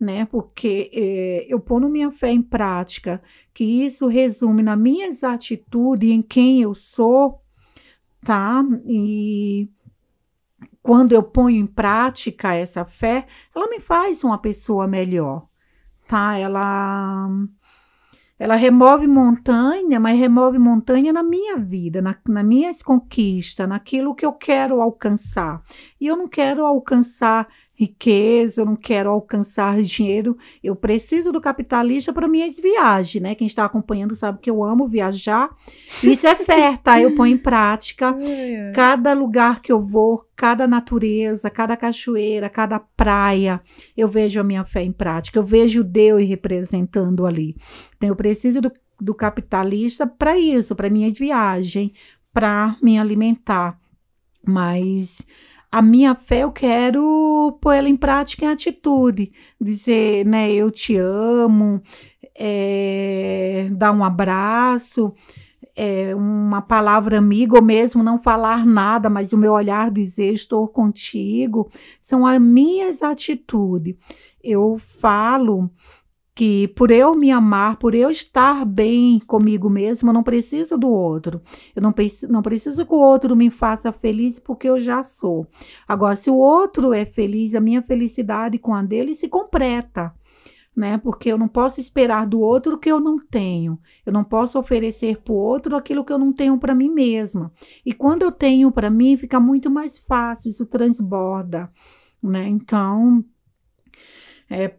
[0.00, 0.24] né?
[0.26, 3.20] Porque é, eu pondo minha fé em prática,
[3.52, 7.40] que isso resume na minhas atitudes, em quem eu sou,
[8.24, 8.62] tá?
[8.86, 9.68] E
[10.82, 15.46] quando eu ponho em prática essa fé, ela me faz uma pessoa melhor,
[16.06, 16.36] tá?
[16.36, 17.28] Ela
[18.38, 24.24] ela remove montanha, mas remove montanha na minha vida, na, na minhas conquistas, naquilo que
[24.24, 25.60] eu quero alcançar.
[26.00, 30.36] E eu não quero alcançar riqueza, eu não quero alcançar dinheiro.
[30.62, 33.36] Eu preciso do capitalista para minhas viagens, né?
[33.36, 35.48] Quem está acompanhando sabe que eu amo viajar.
[36.02, 37.00] Isso é fé, tá?
[37.00, 38.16] Eu ponho em prática.
[38.74, 43.60] Cada lugar que eu vou, cada natureza, cada cachoeira, cada praia,
[43.96, 45.38] eu vejo a minha fé em prática.
[45.38, 47.56] Eu vejo Deus representando ali.
[47.96, 51.92] Então eu preciso do, do capitalista para isso, para minhas viagens,
[52.32, 53.78] para me alimentar.
[54.44, 55.24] Mas
[55.70, 60.96] a minha fé eu quero pôr ela em prática em atitude, dizer, né, eu te
[60.96, 61.82] amo,
[62.34, 65.12] é, dar um abraço,
[65.76, 70.66] é, uma palavra amiga, ou mesmo não falar nada, mas o meu olhar dizer estou
[70.66, 73.94] contigo, são as minhas atitudes.
[74.42, 75.70] Eu falo
[76.38, 80.88] que por eu me amar, por eu estar bem comigo mesmo, eu não preciso do
[80.88, 81.42] outro.
[81.74, 81.92] Eu não,
[82.30, 85.48] não preciso que o outro me faça feliz porque eu já sou.
[85.88, 90.14] Agora, se o outro é feliz, a minha felicidade com a dele se completa.
[90.76, 90.96] Né?
[90.98, 93.76] Porque eu não posso esperar do outro o que eu não tenho.
[94.06, 97.52] Eu não posso oferecer para o outro aquilo que eu não tenho para mim mesma.
[97.84, 101.68] E quando eu tenho para mim, fica muito mais fácil, isso transborda,
[102.22, 102.46] né?
[102.46, 103.24] Então,
[104.48, 104.76] é,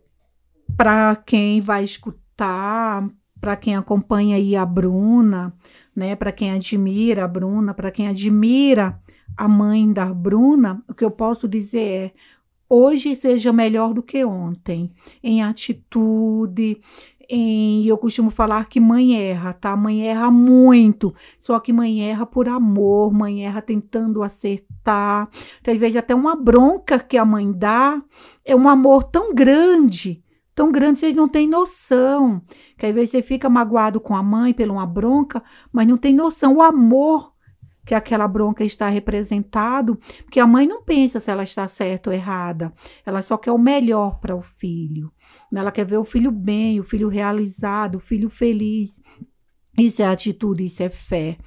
[0.76, 5.54] para quem vai escutar, para quem acompanha aí a Bruna,
[5.96, 9.00] né, para quem admira a Bruna, para quem admira
[9.38, 12.14] a mãe da Bruna, o que eu posso dizer é:
[12.70, 14.92] hoje seja melhor do que ontem,
[15.24, 16.82] em atitude,
[17.30, 19.76] em, eu costumo falar que mãe erra, tá?
[19.76, 25.30] Mãe erra muito, só que mãe erra por amor, mãe erra tentando acertar.
[25.64, 28.02] Vezes, até uma bronca que a mãe dá
[28.44, 30.24] é um amor tão grande
[30.60, 32.42] tão grande, vocês não têm noção.
[32.78, 35.42] Que às vezes você fica magoado com a mãe pela uma bronca,
[35.72, 37.34] mas não tem noção o amor
[37.86, 42.14] que aquela bronca está representado, porque a mãe não pensa se ela está certa ou
[42.14, 42.74] errada,
[43.06, 45.10] ela só quer o melhor para o filho.
[45.56, 49.02] Ela quer ver o filho bem, o filho realizado, o filho feliz.
[49.78, 51.38] Isso é atitude, isso é fé.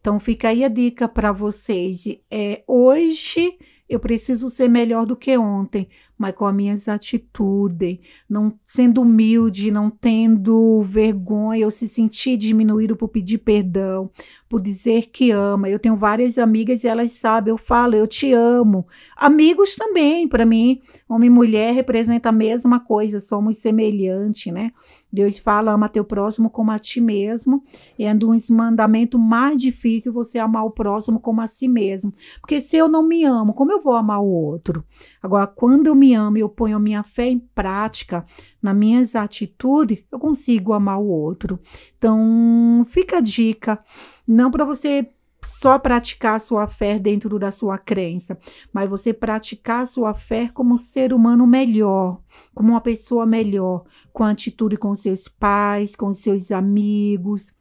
[0.00, 2.04] Então fica aí a dica para vocês.
[2.30, 3.58] É, hoje
[3.92, 9.70] eu preciso ser melhor do que ontem, mas com as minhas atitudes, não sendo humilde,
[9.70, 14.10] não tendo vergonha, ou se sentir diminuído por pedir perdão,
[14.48, 15.68] por dizer que ama.
[15.68, 18.86] Eu tenho várias amigas e elas sabem, eu falo, eu te amo.
[19.14, 24.72] Amigos também, para mim, homem e mulher representa a mesma coisa, somos semelhantes, né?
[25.12, 27.62] Deus fala, ama teu próximo como a ti mesmo.
[27.98, 32.14] E é um dos mandamentos mais difíceis você amar o próximo como a si mesmo.
[32.40, 34.84] Porque se eu não me amo, como eu vou amar o outro?
[35.22, 38.24] Agora, quando eu me amo e eu ponho a minha fé em prática,
[38.62, 41.60] nas minhas atitudes, eu consigo amar o outro.
[41.98, 43.84] Então, fica a dica,
[44.26, 45.10] não para você
[45.44, 48.38] só praticar a sua fé dentro da sua crença,
[48.72, 52.20] mas você praticar a sua fé como um ser humano melhor,
[52.54, 57.52] como uma pessoa melhor, com atitude com seus pais, com seus amigos,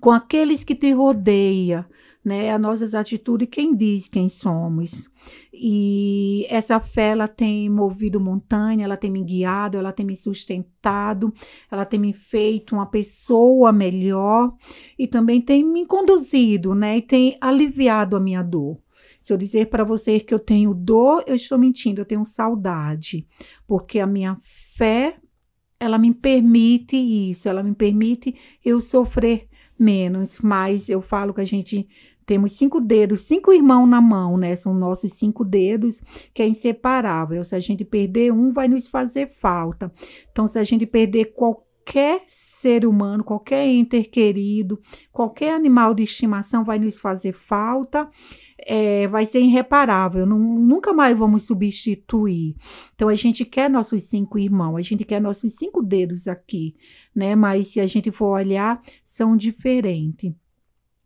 [0.00, 1.84] com aqueles que te rodeiam,
[2.24, 2.52] né?
[2.52, 5.10] As nossas atitudes, quem diz quem somos.
[5.52, 11.32] E essa fé, ela tem movido montanha, ela tem me guiado, ela tem me sustentado,
[11.70, 14.52] ela tem me feito uma pessoa melhor
[14.98, 16.98] e também tem me conduzido, né?
[16.98, 18.78] E tem aliviado a minha dor.
[19.20, 23.26] Se eu dizer para você que eu tenho dor, eu estou mentindo, eu tenho saudade,
[23.66, 24.38] porque a minha
[24.76, 25.16] fé,
[25.78, 28.34] ela me permite isso, ela me permite
[28.64, 31.88] eu sofrer menos, mas eu falo que a gente
[32.26, 34.56] temos cinco dedos, cinco irmãos na mão, né?
[34.56, 36.00] São nossos cinco dedos,
[36.32, 37.44] que é inseparável.
[37.44, 39.92] Se a gente perder um, vai nos fazer falta.
[40.30, 44.80] Então, se a gente perder qualquer ser humano, qualquer enter querido,
[45.12, 48.08] qualquer animal de estimação, vai nos fazer falta.
[48.66, 52.56] É, vai ser irreparável, não, nunca mais vamos substituir.
[52.94, 56.74] Então a gente quer nossos cinco irmãos, a gente quer nossos cinco dedos aqui,
[57.14, 57.34] né?
[57.34, 60.32] Mas se a gente for olhar, são diferentes.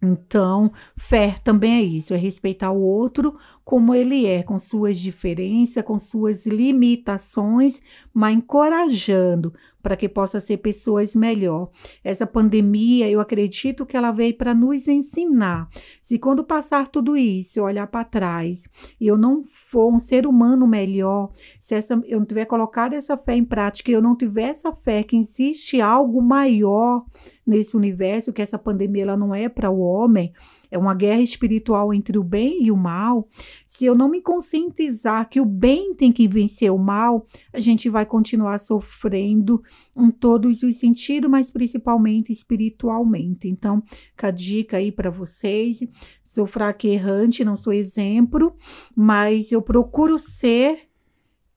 [0.00, 3.37] Então, fé também é isso, é respeitar o outro
[3.68, 7.83] como ele é, com suas diferenças, com suas limitações,
[8.14, 9.52] mas encorajando
[9.83, 11.70] para que possa ser pessoas melhor.
[12.02, 15.68] Essa pandemia, eu acredito que ela veio para nos ensinar.
[16.02, 18.66] Se quando passar tudo isso, eu olhar para trás
[18.98, 23.18] e eu não for um ser humano melhor, se essa, eu não tiver colocado essa
[23.18, 27.05] fé em prática, eu não tiver essa fé que existe algo maior
[27.47, 30.32] nesse universo, que essa pandemia ela não é para o homem,
[30.70, 33.28] é uma guerra espiritual entre o bem e o mal.
[33.66, 37.88] Se eu não me conscientizar que o bem tem que vencer o mal, a gente
[37.88, 39.62] vai continuar sofrendo
[39.96, 43.48] em todos os sentidos, mas principalmente espiritualmente.
[43.48, 43.82] Então,
[44.20, 45.80] a dica aí para vocês.
[46.24, 48.54] Sou fraca errante, não sou exemplo,
[48.94, 50.88] mas eu procuro ser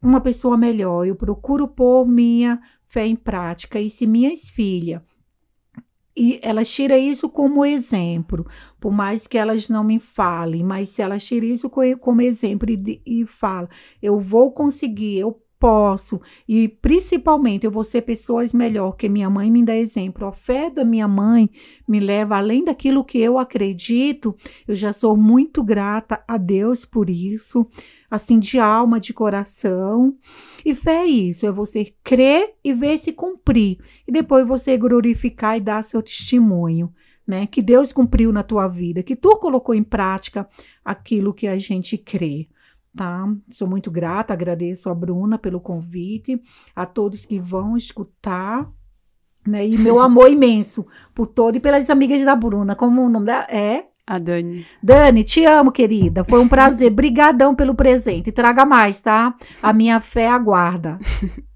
[0.02, 3.80] uma pessoa melhor, eu procuro pôr minha fé em prática.
[3.80, 5.02] E se minhas filhas
[6.16, 8.46] e elas tiram isso como exemplo,
[8.80, 13.02] por mais que elas não me falem, mas se elas tiram isso como exemplo e,
[13.06, 13.70] e falam,
[14.02, 16.20] eu vou conseguir, eu posso.
[16.50, 20.26] E principalmente eu vou ser pessoas melhor, que minha mãe me dá exemplo.
[20.26, 21.52] A fé da minha mãe
[21.88, 24.36] me leva além daquilo que eu acredito.
[24.68, 27.68] Eu já sou muito grata a Deus por isso,
[28.10, 30.18] assim de alma, de coração.
[30.66, 33.78] E fé é isso, é você crer e ver se cumprir.
[34.08, 36.92] E depois você glorificar e dar seu testemunho.
[37.28, 40.50] Né, que Deus cumpriu na tua vida, que tu colocou em prática
[40.84, 42.50] aquilo que a gente crê
[42.96, 43.28] tá?
[43.50, 46.42] Sou muito grata, agradeço a Bruna pelo convite,
[46.76, 48.70] a todos que vão escutar,
[49.48, 49.66] né?
[49.66, 52.76] E meu amor imenso por todo e pelas amigas da Bruna.
[52.76, 53.86] Como o nome dela é?
[54.06, 54.66] A Dani.
[54.82, 56.24] Dani, te amo, querida.
[56.24, 56.90] Foi um prazer.
[56.90, 58.32] Brigadão pelo presente.
[58.32, 59.34] Traga mais, tá?
[59.62, 61.00] A minha fé aguarda.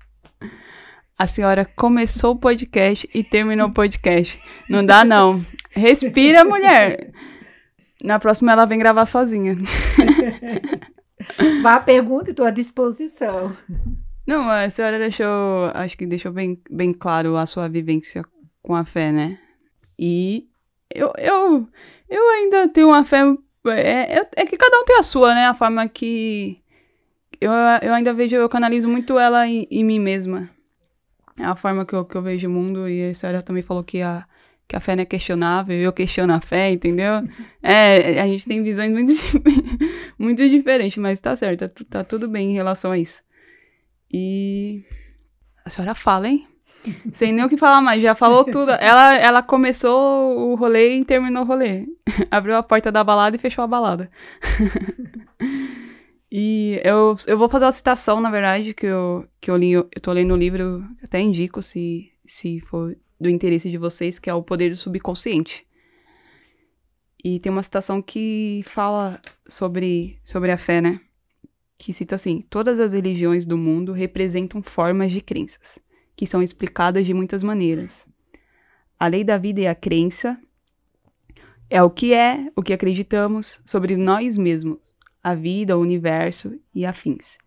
[1.17, 4.38] A senhora começou o podcast e terminou o podcast.
[4.69, 5.45] Não dá, não.
[5.71, 7.11] Respira, mulher.
[8.03, 9.55] Na próxima ela vem gravar sozinha.
[11.61, 13.55] Vá, pergunta, estou à disposição.
[14.26, 18.23] Não, a senhora deixou, acho que deixou bem, bem claro a sua vivência
[18.61, 19.38] com a fé, né?
[19.99, 20.47] E
[20.93, 21.67] eu, eu,
[22.09, 23.21] eu ainda tenho uma fé.
[23.67, 25.45] É, é, é que cada um tem a sua, né?
[25.45, 26.59] A forma que.
[27.39, 27.51] Eu,
[27.82, 30.49] eu ainda vejo, eu canalizo muito ela em, em mim mesma.
[31.38, 32.88] É a forma que eu, que eu vejo o mundo.
[32.89, 34.26] E a senhora também falou que a,
[34.68, 37.28] que a fé não é questionável, eu questiono a fé, entendeu?
[37.61, 39.13] É, a gente tem visões muito,
[40.18, 43.22] muito diferentes, mas tá certo, tá, tá, tudo bem em relação a isso.
[44.11, 44.84] E
[45.63, 46.47] a senhora fala, hein?
[47.13, 48.72] Sem nem o que falar mais, já falou tudo.
[48.72, 51.86] Ela, ela começou o rolê e terminou o rolê.
[52.30, 54.09] Abriu a porta da balada e fechou a balada.
[56.32, 59.89] e eu, eu vou fazer uma citação, na verdade, que eu, que eu li, eu
[60.01, 64.34] tô lendo o livro, até indico se, se for do interesse de vocês, que é
[64.34, 65.66] o poder do subconsciente.
[67.24, 71.01] E tem uma citação que fala sobre, sobre a fé, né?
[71.78, 75.80] Que cita assim: Todas as religiões do mundo representam formas de crenças,
[76.16, 78.07] que são explicadas de muitas maneiras.
[78.99, 80.39] A lei da vida e a crença
[81.70, 86.86] é o que é, o que acreditamos sobre nós mesmos, a vida, o universo e
[86.86, 87.38] afins.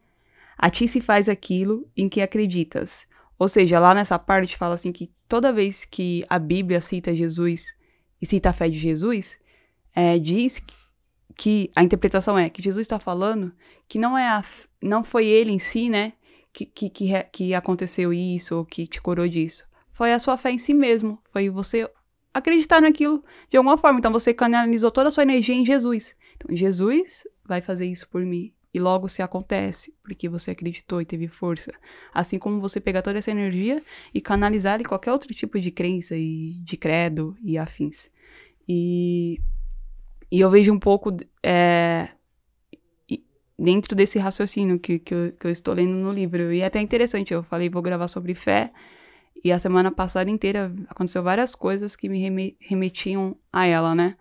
[0.59, 3.07] A ti se faz aquilo em que acreditas.
[3.39, 7.67] Ou seja, lá nessa parte fala assim que toda vez que a Bíblia cita Jesus
[8.21, 9.39] e cita a fé de Jesus,
[9.95, 10.63] é, diz
[11.37, 13.53] que a interpretação é que Jesus está falando
[13.87, 14.45] que não é a,
[14.83, 16.15] não foi ele em si, né,
[16.53, 19.65] que, que, que, que aconteceu isso ou que te curou disso.
[19.93, 21.19] Foi a sua fé em si mesmo.
[21.33, 21.89] Foi você
[22.35, 23.99] acreditar naquilo de alguma forma.
[23.99, 26.17] Então você canalizou toda a sua energia em Jesus.
[26.37, 31.05] Então Jesus vai fazer isso por mim e logo se acontece, porque você acreditou e
[31.05, 31.73] teve força.
[32.13, 36.17] Assim como você pegar toda essa energia e canalizar em qualquer outro tipo de crença
[36.17, 38.11] e de credo e afins.
[38.69, 39.41] E,
[40.31, 42.11] e eu vejo um pouco é,
[43.59, 46.53] dentro desse raciocínio que, que eu, que, eu, estou lendo no livro.
[46.53, 48.71] E é até interessante, eu falei, vou gravar sobre fé.
[49.43, 54.17] E a semana passada inteira aconteceu várias coisas que me remetiam a ela, né?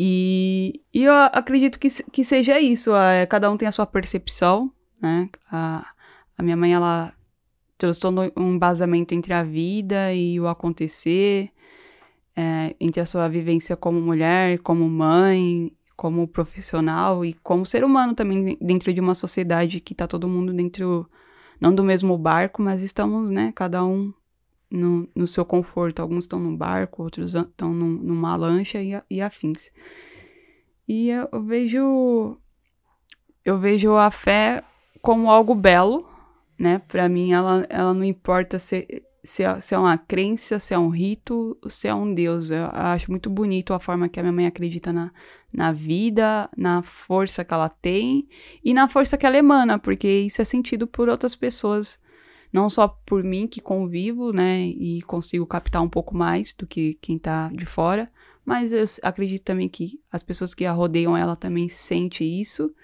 [0.00, 2.94] E, e eu acredito que, que seja isso.
[2.94, 4.72] É, cada um tem a sua percepção,
[5.02, 5.28] né?
[5.50, 5.84] A,
[6.36, 7.12] a minha mãe, ela
[7.76, 11.50] transtornou um embasamento entre a vida e o acontecer,
[12.36, 18.14] é, entre a sua vivência como mulher, como mãe, como profissional e como ser humano
[18.14, 21.10] também dentro de uma sociedade que tá todo mundo dentro,
[21.60, 24.12] não do mesmo barco, mas estamos, né, cada um
[24.70, 26.00] no, no seu conforto.
[26.00, 29.70] Alguns estão num barco, outros estão num, numa lancha e, e afins.
[30.86, 32.38] E eu, vejo
[33.44, 34.62] eu vejo a fé
[35.02, 36.08] como algo belo,
[36.58, 36.80] né?
[36.88, 40.78] Para mim, ela, ela não importa se, se, é, se é uma crença, se é
[40.78, 42.50] um rito, se é um Deus.
[42.50, 45.12] Eu acho muito bonito a forma que a minha mãe acredita na,
[45.52, 48.28] na vida, na força que ela tem
[48.64, 51.98] e na força que ela emana, porque isso é sentido por outras pessoas
[52.52, 56.94] não só por mim que convivo, né, e consigo captar um pouco mais do que
[57.00, 58.10] quem tá de fora,
[58.44, 62.74] mas eu acredito também que as pessoas que a rodeiam ela também sentem isso.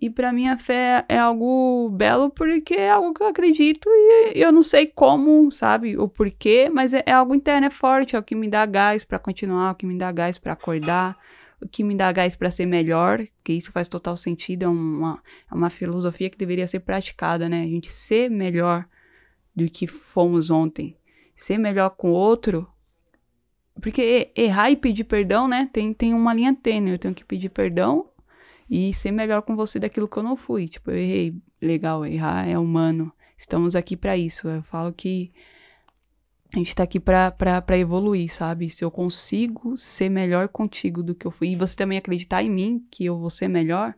[0.00, 4.32] E para mim a fé é algo belo porque é algo que eu acredito e
[4.34, 8.18] eu não sei como, sabe, o porquê, mas é, é algo interno, é forte, é
[8.18, 11.16] o que me dá gás para continuar, é o que me dá gás para acordar,
[11.60, 15.22] o que me dá gás para ser melhor, que isso faz total sentido, é uma,
[15.50, 17.62] é uma filosofia que deveria ser praticada, né?
[17.62, 18.86] A gente ser melhor
[19.54, 20.96] do que fomos ontem,
[21.34, 22.68] ser melhor com o outro,
[23.80, 25.68] porque errar e pedir perdão, né?
[25.72, 28.08] Tem, tem uma linha tênue, eu tenho que pedir perdão
[28.68, 30.68] e ser melhor com você daquilo que eu não fui.
[30.68, 33.12] Tipo, eu errei, legal, errar é humano.
[33.36, 34.48] Estamos aqui para isso.
[34.48, 35.32] Eu falo que
[36.54, 38.70] a gente tá aqui pra, pra, pra evoluir, sabe?
[38.70, 42.50] Se eu consigo ser melhor contigo do que eu fui, e você também acreditar em
[42.50, 43.92] mim, que eu vou ser melhor,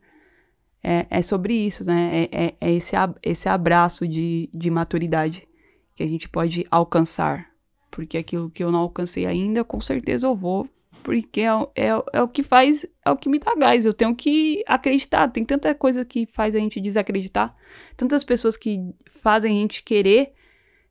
[0.83, 2.29] é, é sobre isso, né?
[2.31, 5.47] É, é, é esse, esse abraço de, de maturidade
[5.95, 7.51] que a gente pode alcançar.
[7.91, 10.67] Porque aquilo que eu não alcancei ainda, com certeza eu vou.
[11.03, 13.85] Porque é, é, é o que faz, é o que me dá gás.
[13.85, 15.29] Eu tenho que acreditar.
[15.29, 17.55] Tem tanta coisa que faz a gente desacreditar.
[17.97, 18.79] Tantas pessoas que
[19.21, 20.33] fazem a gente querer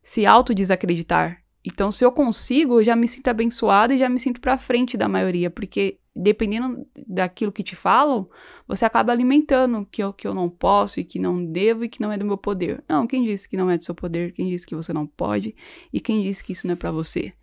[0.03, 1.44] se auto-desacreditar.
[1.65, 4.95] Então, se eu consigo, eu já me sinto abençoada e já me sinto pra frente
[4.95, 8.29] da maioria, porque dependendo daquilo que te falam,
[8.67, 11.99] você acaba alimentando que eu, que eu não posso e que não devo e que
[11.99, 12.83] não é do meu poder.
[12.87, 14.31] Não, quem disse que não é do seu poder?
[14.31, 15.55] Quem disse que você não pode?
[15.91, 17.33] E quem disse que isso não é para você?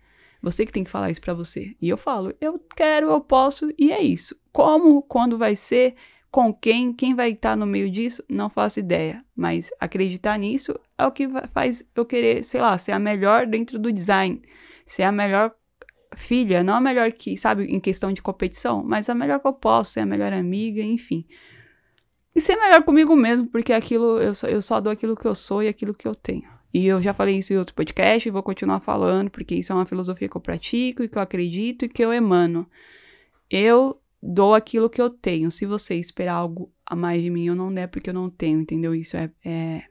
[0.41, 1.75] Você que tem que falar isso para você.
[1.81, 4.35] E eu falo, eu quero, eu posso e é isso.
[4.51, 5.95] Como, quando vai ser,
[6.33, 9.23] com quem, quem vai estar no meio disso, não faço ideia.
[9.35, 13.77] Mas acreditar nisso é o que faz eu querer, sei lá, ser a melhor dentro
[13.77, 14.41] do design.
[14.83, 15.53] Ser a melhor
[16.15, 19.53] filha, não a melhor que, sabe, em questão de competição, mas a melhor que eu
[19.53, 21.23] posso, ser a melhor amiga, enfim.
[22.35, 25.35] E ser melhor comigo mesmo, porque aquilo, eu só, eu só dou aquilo que eu
[25.35, 26.49] sou e aquilo que eu tenho.
[26.73, 29.75] E eu já falei isso em outro podcast e vou continuar falando, porque isso é
[29.75, 32.67] uma filosofia que eu pratico e que eu acredito e que eu emano.
[33.51, 35.51] Eu dou aquilo que eu tenho.
[35.51, 38.61] Se você esperar algo a mais de mim, eu não der porque eu não tenho,
[38.61, 38.95] entendeu?
[38.95, 39.83] Isso é, é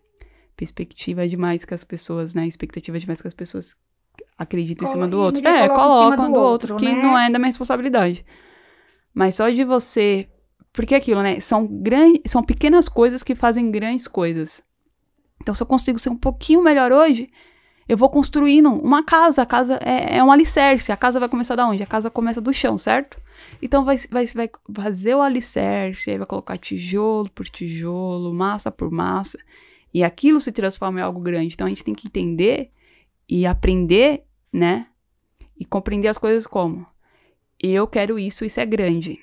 [0.57, 2.47] perspectiva demais que as pessoas, né?
[2.47, 3.77] Expectativa demais que as pessoas
[4.39, 5.47] acreditam em cima do outro.
[5.47, 7.03] É, colocam do, do, outro, outro que né?
[7.03, 8.25] não é da minha responsabilidade.
[9.13, 10.29] Mas só de você.
[10.73, 11.39] Porque é aquilo, né?
[11.39, 14.63] São, grandes, são pequenas coisas que fazem grandes coisas.
[15.43, 17.29] Então, se eu consigo ser um pouquinho melhor hoje,
[17.93, 19.43] eu vou construindo uma casa.
[19.43, 20.91] A casa é, é um alicerce.
[20.91, 21.83] A casa vai começar da onde?
[21.83, 23.21] A casa começa do chão, certo?
[23.61, 28.91] Então vai, vai, vai fazer o alicerce, aí vai colocar tijolo por tijolo, massa por
[28.91, 29.39] massa,
[29.93, 31.53] e aquilo se transforma em algo grande.
[31.53, 32.71] Então a gente tem que entender
[33.29, 34.87] e aprender, né?
[35.61, 36.87] E compreender as coisas como
[37.63, 39.21] eu quero isso, isso é grande.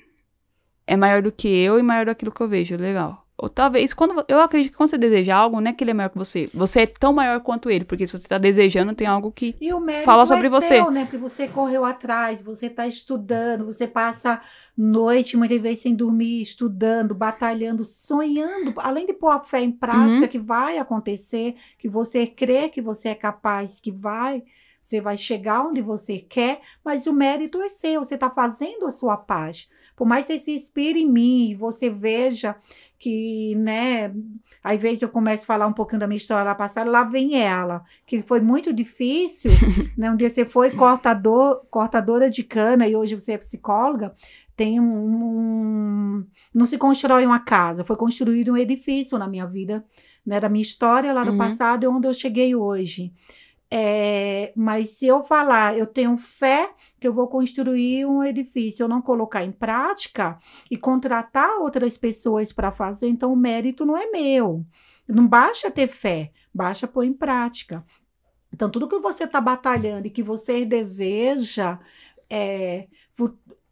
[0.86, 3.26] É maior do que eu e maior do que eu vejo, legal.
[3.42, 5.94] Ou talvez, quando eu acredito que quando você deseja algo, não é que ele é
[5.94, 6.50] maior que você.
[6.52, 9.56] Você é tão maior quanto ele, porque se você está desejando, tem algo que
[10.04, 10.76] fala sobre é você.
[10.76, 11.04] Seu, né?
[11.04, 14.42] Porque você correu atrás, você está estudando, você passa
[14.76, 20.22] noite, muitas vezes sem dormir, estudando, batalhando, sonhando, além de pôr a fé em prática,
[20.22, 20.28] uhum.
[20.28, 24.42] que vai acontecer, que você crê que você é capaz, que vai
[24.90, 28.90] você vai chegar onde você quer, mas o mérito é seu, você está fazendo a
[28.90, 29.68] sua parte.
[29.94, 32.56] Por mais que você se inspire em mim, você veja
[32.98, 34.12] que, né,
[34.64, 37.40] às vezes eu começo a falar um pouquinho da minha história lá passada, lá vem
[37.40, 39.50] ela, que foi muito difícil,
[39.96, 44.14] né, um dia você foi cortador, cortadora de cana e hoje você é psicóloga,
[44.56, 49.84] tem um, um, não se constrói uma casa, foi construído um edifício na minha vida,
[50.26, 51.38] né, da minha história lá no uhum.
[51.38, 53.14] passado e onde eu cheguei hoje.
[53.72, 58.88] É, mas se eu falar, eu tenho fé que eu vou construir um edifício, eu
[58.88, 64.06] não colocar em prática e contratar outras pessoas para fazer, então o mérito não é
[64.10, 64.66] meu.
[65.06, 67.84] Não basta ter fé, basta pôr em prática.
[68.52, 71.78] Então, tudo que você está batalhando e que você deseja,
[72.28, 72.88] é,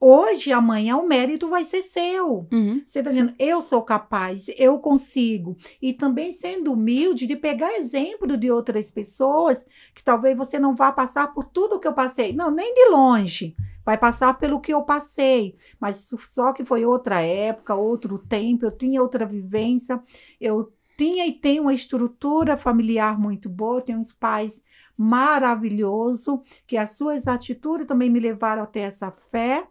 [0.00, 2.46] hoje, amanhã, o mérito vai ser seu.
[2.52, 2.82] Uhum.
[2.86, 5.56] Você está dizendo, eu sou capaz, eu consigo.
[5.80, 10.92] E também sendo humilde de pegar exemplo de outras pessoas que talvez você não vá
[10.92, 12.32] passar por tudo que eu passei.
[12.32, 13.56] Não, nem de longe.
[13.84, 15.56] Vai passar pelo que eu passei.
[15.80, 20.02] Mas só que foi outra época, outro tempo, eu tinha outra vivência,
[20.40, 24.64] eu tinha e tenho uma estrutura familiar muito boa, tenho uns pais
[24.96, 29.68] maravilhosos, que as suas atitudes também me levaram a ter essa fé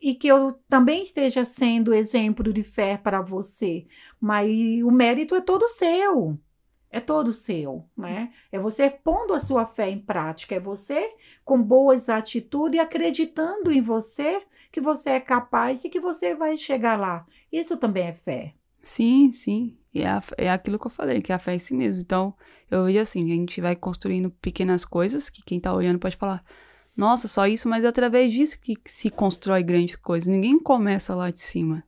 [0.00, 3.86] e que eu também esteja sendo exemplo de fé para você.
[4.18, 4.50] Mas
[4.82, 6.38] o mérito é todo seu.
[6.90, 8.32] É todo seu, né?
[8.50, 11.14] É você pondo a sua fé em prática, é você
[11.44, 16.56] com boas atitudes e acreditando em você que você é capaz e que você vai
[16.56, 17.26] chegar lá.
[17.52, 18.54] Isso também é fé.
[18.82, 19.76] Sim, sim.
[19.92, 22.00] E é, é aquilo que eu falei, que é a fé em si mesmo.
[22.00, 22.34] Então,
[22.70, 26.44] eu vejo assim, a gente vai construindo pequenas coisas que quem tá olhando pode falar,
[26.96, 30.26] nossa, só isso, mas é através disso que se constrói grandes coisas.
[30.28, 31.82] Ninguém começa lá de cima.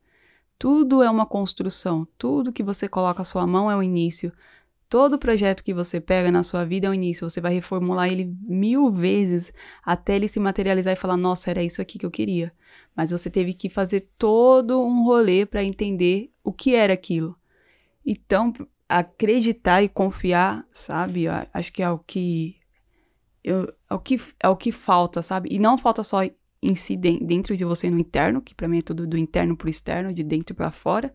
[0.58, 2.06] Tudo é uma construção.
[2.16, 4.32] Tudo que você coloca a sua mão é o início.
[4.92, 7.26] Todo projeto que você pega na sua vida é o início.
[7.30, 9.50] Você vai reformular ele mil vezes
[9.82, 12.52] até ele se materializar e falar: Nossa, era isso aqui que eu queria.
[12.94, 17.34] Mas você teve que fazer todo um rolê para entender o que era aquilo.
[18.04, 18.52] Então,
[18.86, 21.24] acreditar e confiar, sabe?
[21.26, 22.58] Acho que é o que
[23.42, 25.48] eu, é o que é o que falta, sabe?
[25.50, 26.20] E não falta só
[26.62, 29.70] em si, dentro de você, no interno, que para mim é tudo do interno pro
[29.70, 31.10] externo, de dentro para fora,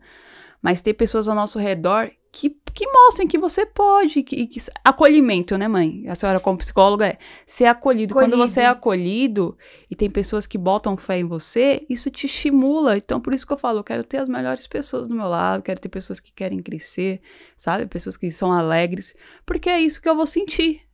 [0.60, 5.56] mas ter pessoas ao nosso redor que, que mostrem que você pode, que, que, acolhimento,
[5.56, 6.04] né, mãe?
[6.08, 8.12] A senhora como psicóloga é ser acolhido.
[8.14, 8.36] acolhido.
[8.36, 9.56] Quando você é acolhido
[9.90, 12.96] e tem pessoas que botam fé em você, isso te estimula.
[12.96, 15.62] Então, por isso que eu falo, eu quero ter as melhores pessoas do meu lado,
[15.62, 17.20] quero ter pessoas que querem crescer,
[17.56, 17.86] sabe?
[17.86, 19.14] Pessoas que são alegres,
[19.44, 20.87] porque é isso que eu vou sentir.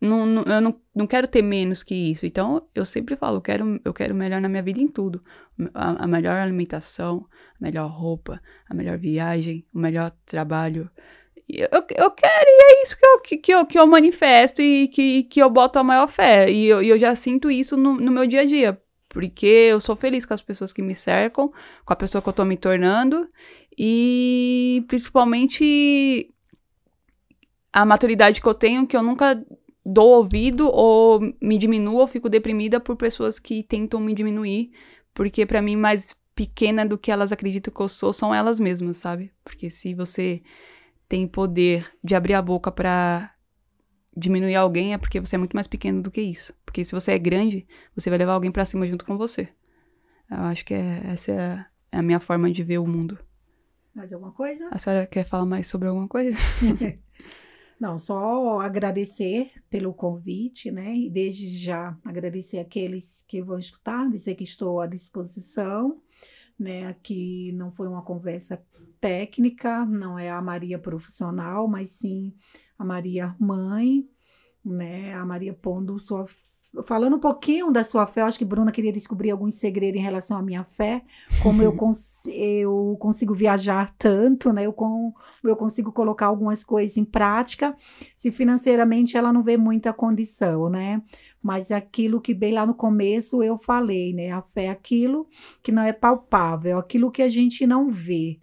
[0.00, 2.24] Não, não, eu não, não quero ter menos que isso.
[2.24, 5.22] Então, eu sempre falo, eu quero, eu quero melhor na minha vida em tudo.
[5.74, 7.26] A, a melhor alimentação,
[7.60, 10.88] a melhor roupa, a melhor viagem, o melhor trabalho.
[11.48, 14.86] Eu, eu quero, e é isso que eu, que, que eu, que eu manifesto e
[14.86, 16.48] que, que eu boto a maior fé.
[16.48, 18.80] E eu, eu já sinto isso no, no meu dia a dia.
[19.08, 21.50] Porque eu sou feliz com as pessoas que me cercam,
[21.84, 23.28] com a pessoa que eu tô me tornando.
[23.76, 26.32] E principalmente
[27.72, 29.42] a maturidade que eu tenho, que eu nunca
[29.90, 34.70] dou ouvido ou me diminuo ou fico deprimida por pessoas que tentam me diminuir,
[35.14, 38.98] porque para mim mais pequena do que elas acreditam que eu sou são elas mesmas,
[38.98, 39.32] sabe?
[39.42, 40.42] Porque se você
[41.08, 43.34] tem poder de abrir a boca para
[44.14, 46.54] diminuir alguém é porque você é muito mais pequeno do que isso.
[46.66, 47.66] Porque se você é grande,
[47.96, 49.48] você vai levar alguém para cima junto com você.
[50.30, 53.18] Eu acho que é, essa é, é a minha forma de ver o mundo.
[53.94, 54.68] Mais alguma coisa?
[54.70, 56.36] A senhora quer falar mais sobre alguma coisa?
[57.80, 60.96] Não, só agradecer pelo convite, né?
[60.96, 66.02] E desde já agradecer aqueles que vão escutar, dizer que estou à disposição,
[66.58, 66.86] né?
[66.88, 68.60] Aqui não foi uma conversa
[69.00, 72.34] técnica, não é a Maria profissional, mas sim
[72.76, 74.08] a Maria mãe,
[74.64, 75.14] né?
[75.14, 76.26] A Maria pondo sua
[76.84, 80.00] falando um pouquinho da sua fé, eu acho que Bruna queria descobrir algum segredo em
[80.00, 81.02] relação à minha fé,
[81.42, 84.66] como eu, cons eu consigo viajar tanto, né?
[84.66, 85.12] Eu, com,
[85.42, 87.76] eu consigo colocar algumas coisas em prática,
[88.16, 91.02] se financeiramente ela não vê muita condição, né?
[91.42, 94.30] Mas aquilo que bem lá no começo eu falei, né?
[94.30, 95.26] A fé é aquilo
[95.62, 98.38] que não é palpável, aquilo que a gente não vê.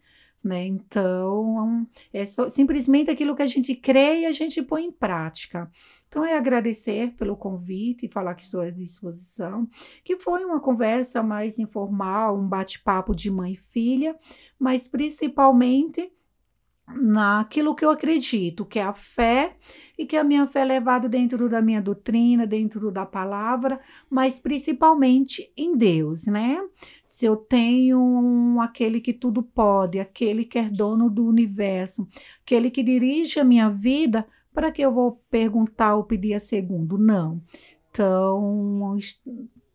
[0.45, 0.63] Né?
[0.67, 5.71] Então, é só, simplesmente aquilo que a gente crê e a gente põe em prática.
[6.16, 9.68] Então, é agradecer pelo convite e falar que estou à disposição,
[10.01, 14.18] que foi uma conversa mais informal, um bate-papo de mãe e filha,
[14.57, 16.09] mas principalmente
[16.88, 19.57] naquilo que eu acredito, que é a fé,
[19.97, 23.78] e que a minha fé é levada dentro da minha doutrina, dentro da palavra,
[24.09, 26.66] mas principalmente em Deus, né?
[27.05, 32.07] Se eu tenho um, aquele que tudo pode, aquele que é dono do universo,
[32.41, 34.26] aquele que dirige a minha vida,
[34.56, 36.97] para que eu vou perguntar ou pedir a segundo?
[36.97, 37.41] Não.
[37.91, 38.97] Então,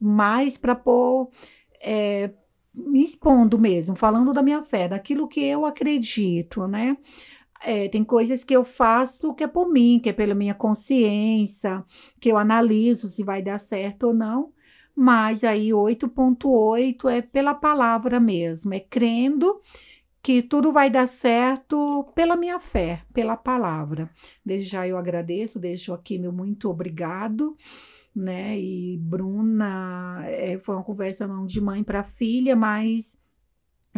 [0.00, 1.30] mais para pôr.
[1.82, 2.30] É,
[2.74, 6.96] me expondo mesmo, falando da minha fé, daquilo que eu acredito, né?
[7.62, 11.84] É, tem coisas que eu faço que é por mim, que é pela minha consciência,
[12.18, 14.52] que eu analiso se vai dar certo ou não.
[14.96, 19.60] Mas aí 8.8 é pela palavra mesmo, é crendo
[20.22, 24.10] que tudo vai dar certo pela minha fé, pela palavra.
[24.44, 27.56] Desde já eu agradeço, deixo aqui meu muito obrigado,
[28.14, 28.58] né?
[28.58, 33.16] E Bruna, é, foi uma conversa não de mãe para filha, mas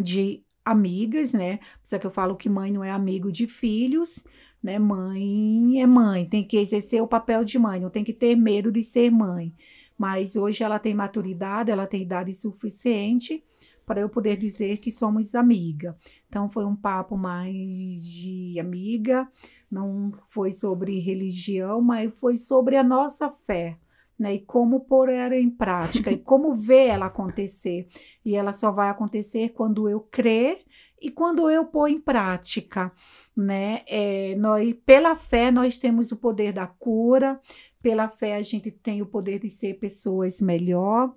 [0.01, 1.59] de amigas, né?
[1.83, 4.23] Só que eu falo que mãe não é amigo de filhos,
[4.63, 4.79] né?
[4.79, 8.71] Mãe é mãe, tem que exercer o papel de mãe, não tem que ter medo
[8.71, 9.53] de ser mãe.
[9.99, 13.45] Mas hoje ela tem maturidade, ela tem idade suficiente
[13.87, 15.97] para eu poder dizer que somos amiga.
[16.29, 19.29] Então foi um papo mais de amiga,
[19.71, 23.79] não foi sobre religião, mas foi sobre a nossa fé.
[24.19, 27.89] Né, e como pôr ela em prática e como ver ela acontecer.
[28.25, 30.65] E ela só vai acontecer quando eu crer
[31.03, 32.93] e quando eu pôr em prática,
[33.37, 33.81] né?
[33.89, 37.41] É, nós, pela fé, nós temos o poder da cura,
[37.83, 41.13] pela fé, a gente tem o poder de ser pessoas melhor,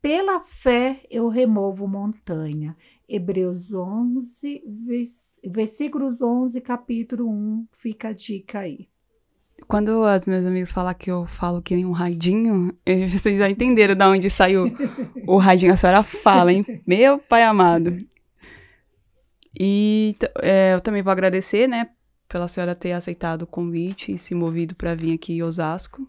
[0.00, 2.76] pela fé eu removo montanha.
[3.08, 4.62] Hebreus 11,
[5.44, 8.88] versículos 11, capítulo 1, fica a dica aí.
[9.66, 12.72] Quando os meus amigos falam que eu falo que nem um radinho,
[13.10, 14.64] vocês já entenderam de onde saiu
[15.26, 15.72] o radinho.
[15.72, 16.64] A senhora fala, hein?
[16.86, 17.96] Meu pai amado.
[19.58, 21.90] E é, eu também vou agradecer, né,
[22.28, 26.06] pela senhora ter aceitado o convite e se movido para vir aqui em Osasco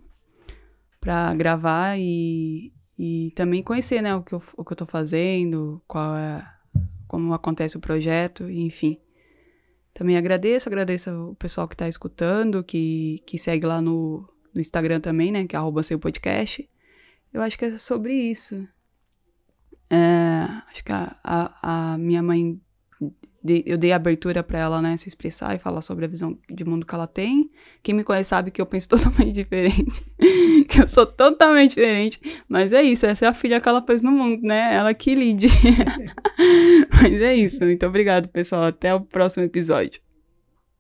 [1.00, 5.82] para gravar e, e também conhecer, né, o que eu, o que eu tô fazendo,
[5.88, 6.46] qual é,
[7.08, 9.00] como acontece o projeto, enfim.
[9.94, 15.00] Também agradeço, agradeço o pessoal que está escutando, que, que segue lá no, no Instagram
[15.00, 16.70] também, né, que é arroba seu podcast.
[17.32, 18.68] Eu acho que é sobre isso.
[19.90, 22.60] É, acho que a, a, a minha mãe
[23.66, 26.86] eu dei abertura para ela, né, se expressar e falar sobre a visão de mundo
[26.86, 27.50] que ela tem.
[27.82, 29.86] Quem me conhece sabe que eu penso totalmente diferente.
[30.68, 32.20] que eu sou totalmente diferente.
[32.48, 34.76] Mas é isso, essa é a filha que ela pôs no mundo, né?
[34.76, 35.48] Ela que lide.
[36.92, 37.64] mas é isso.
[37.64, 38.64] Muito obrigado, pessoal.
[38.64, 40.02] Até o próximo episódio.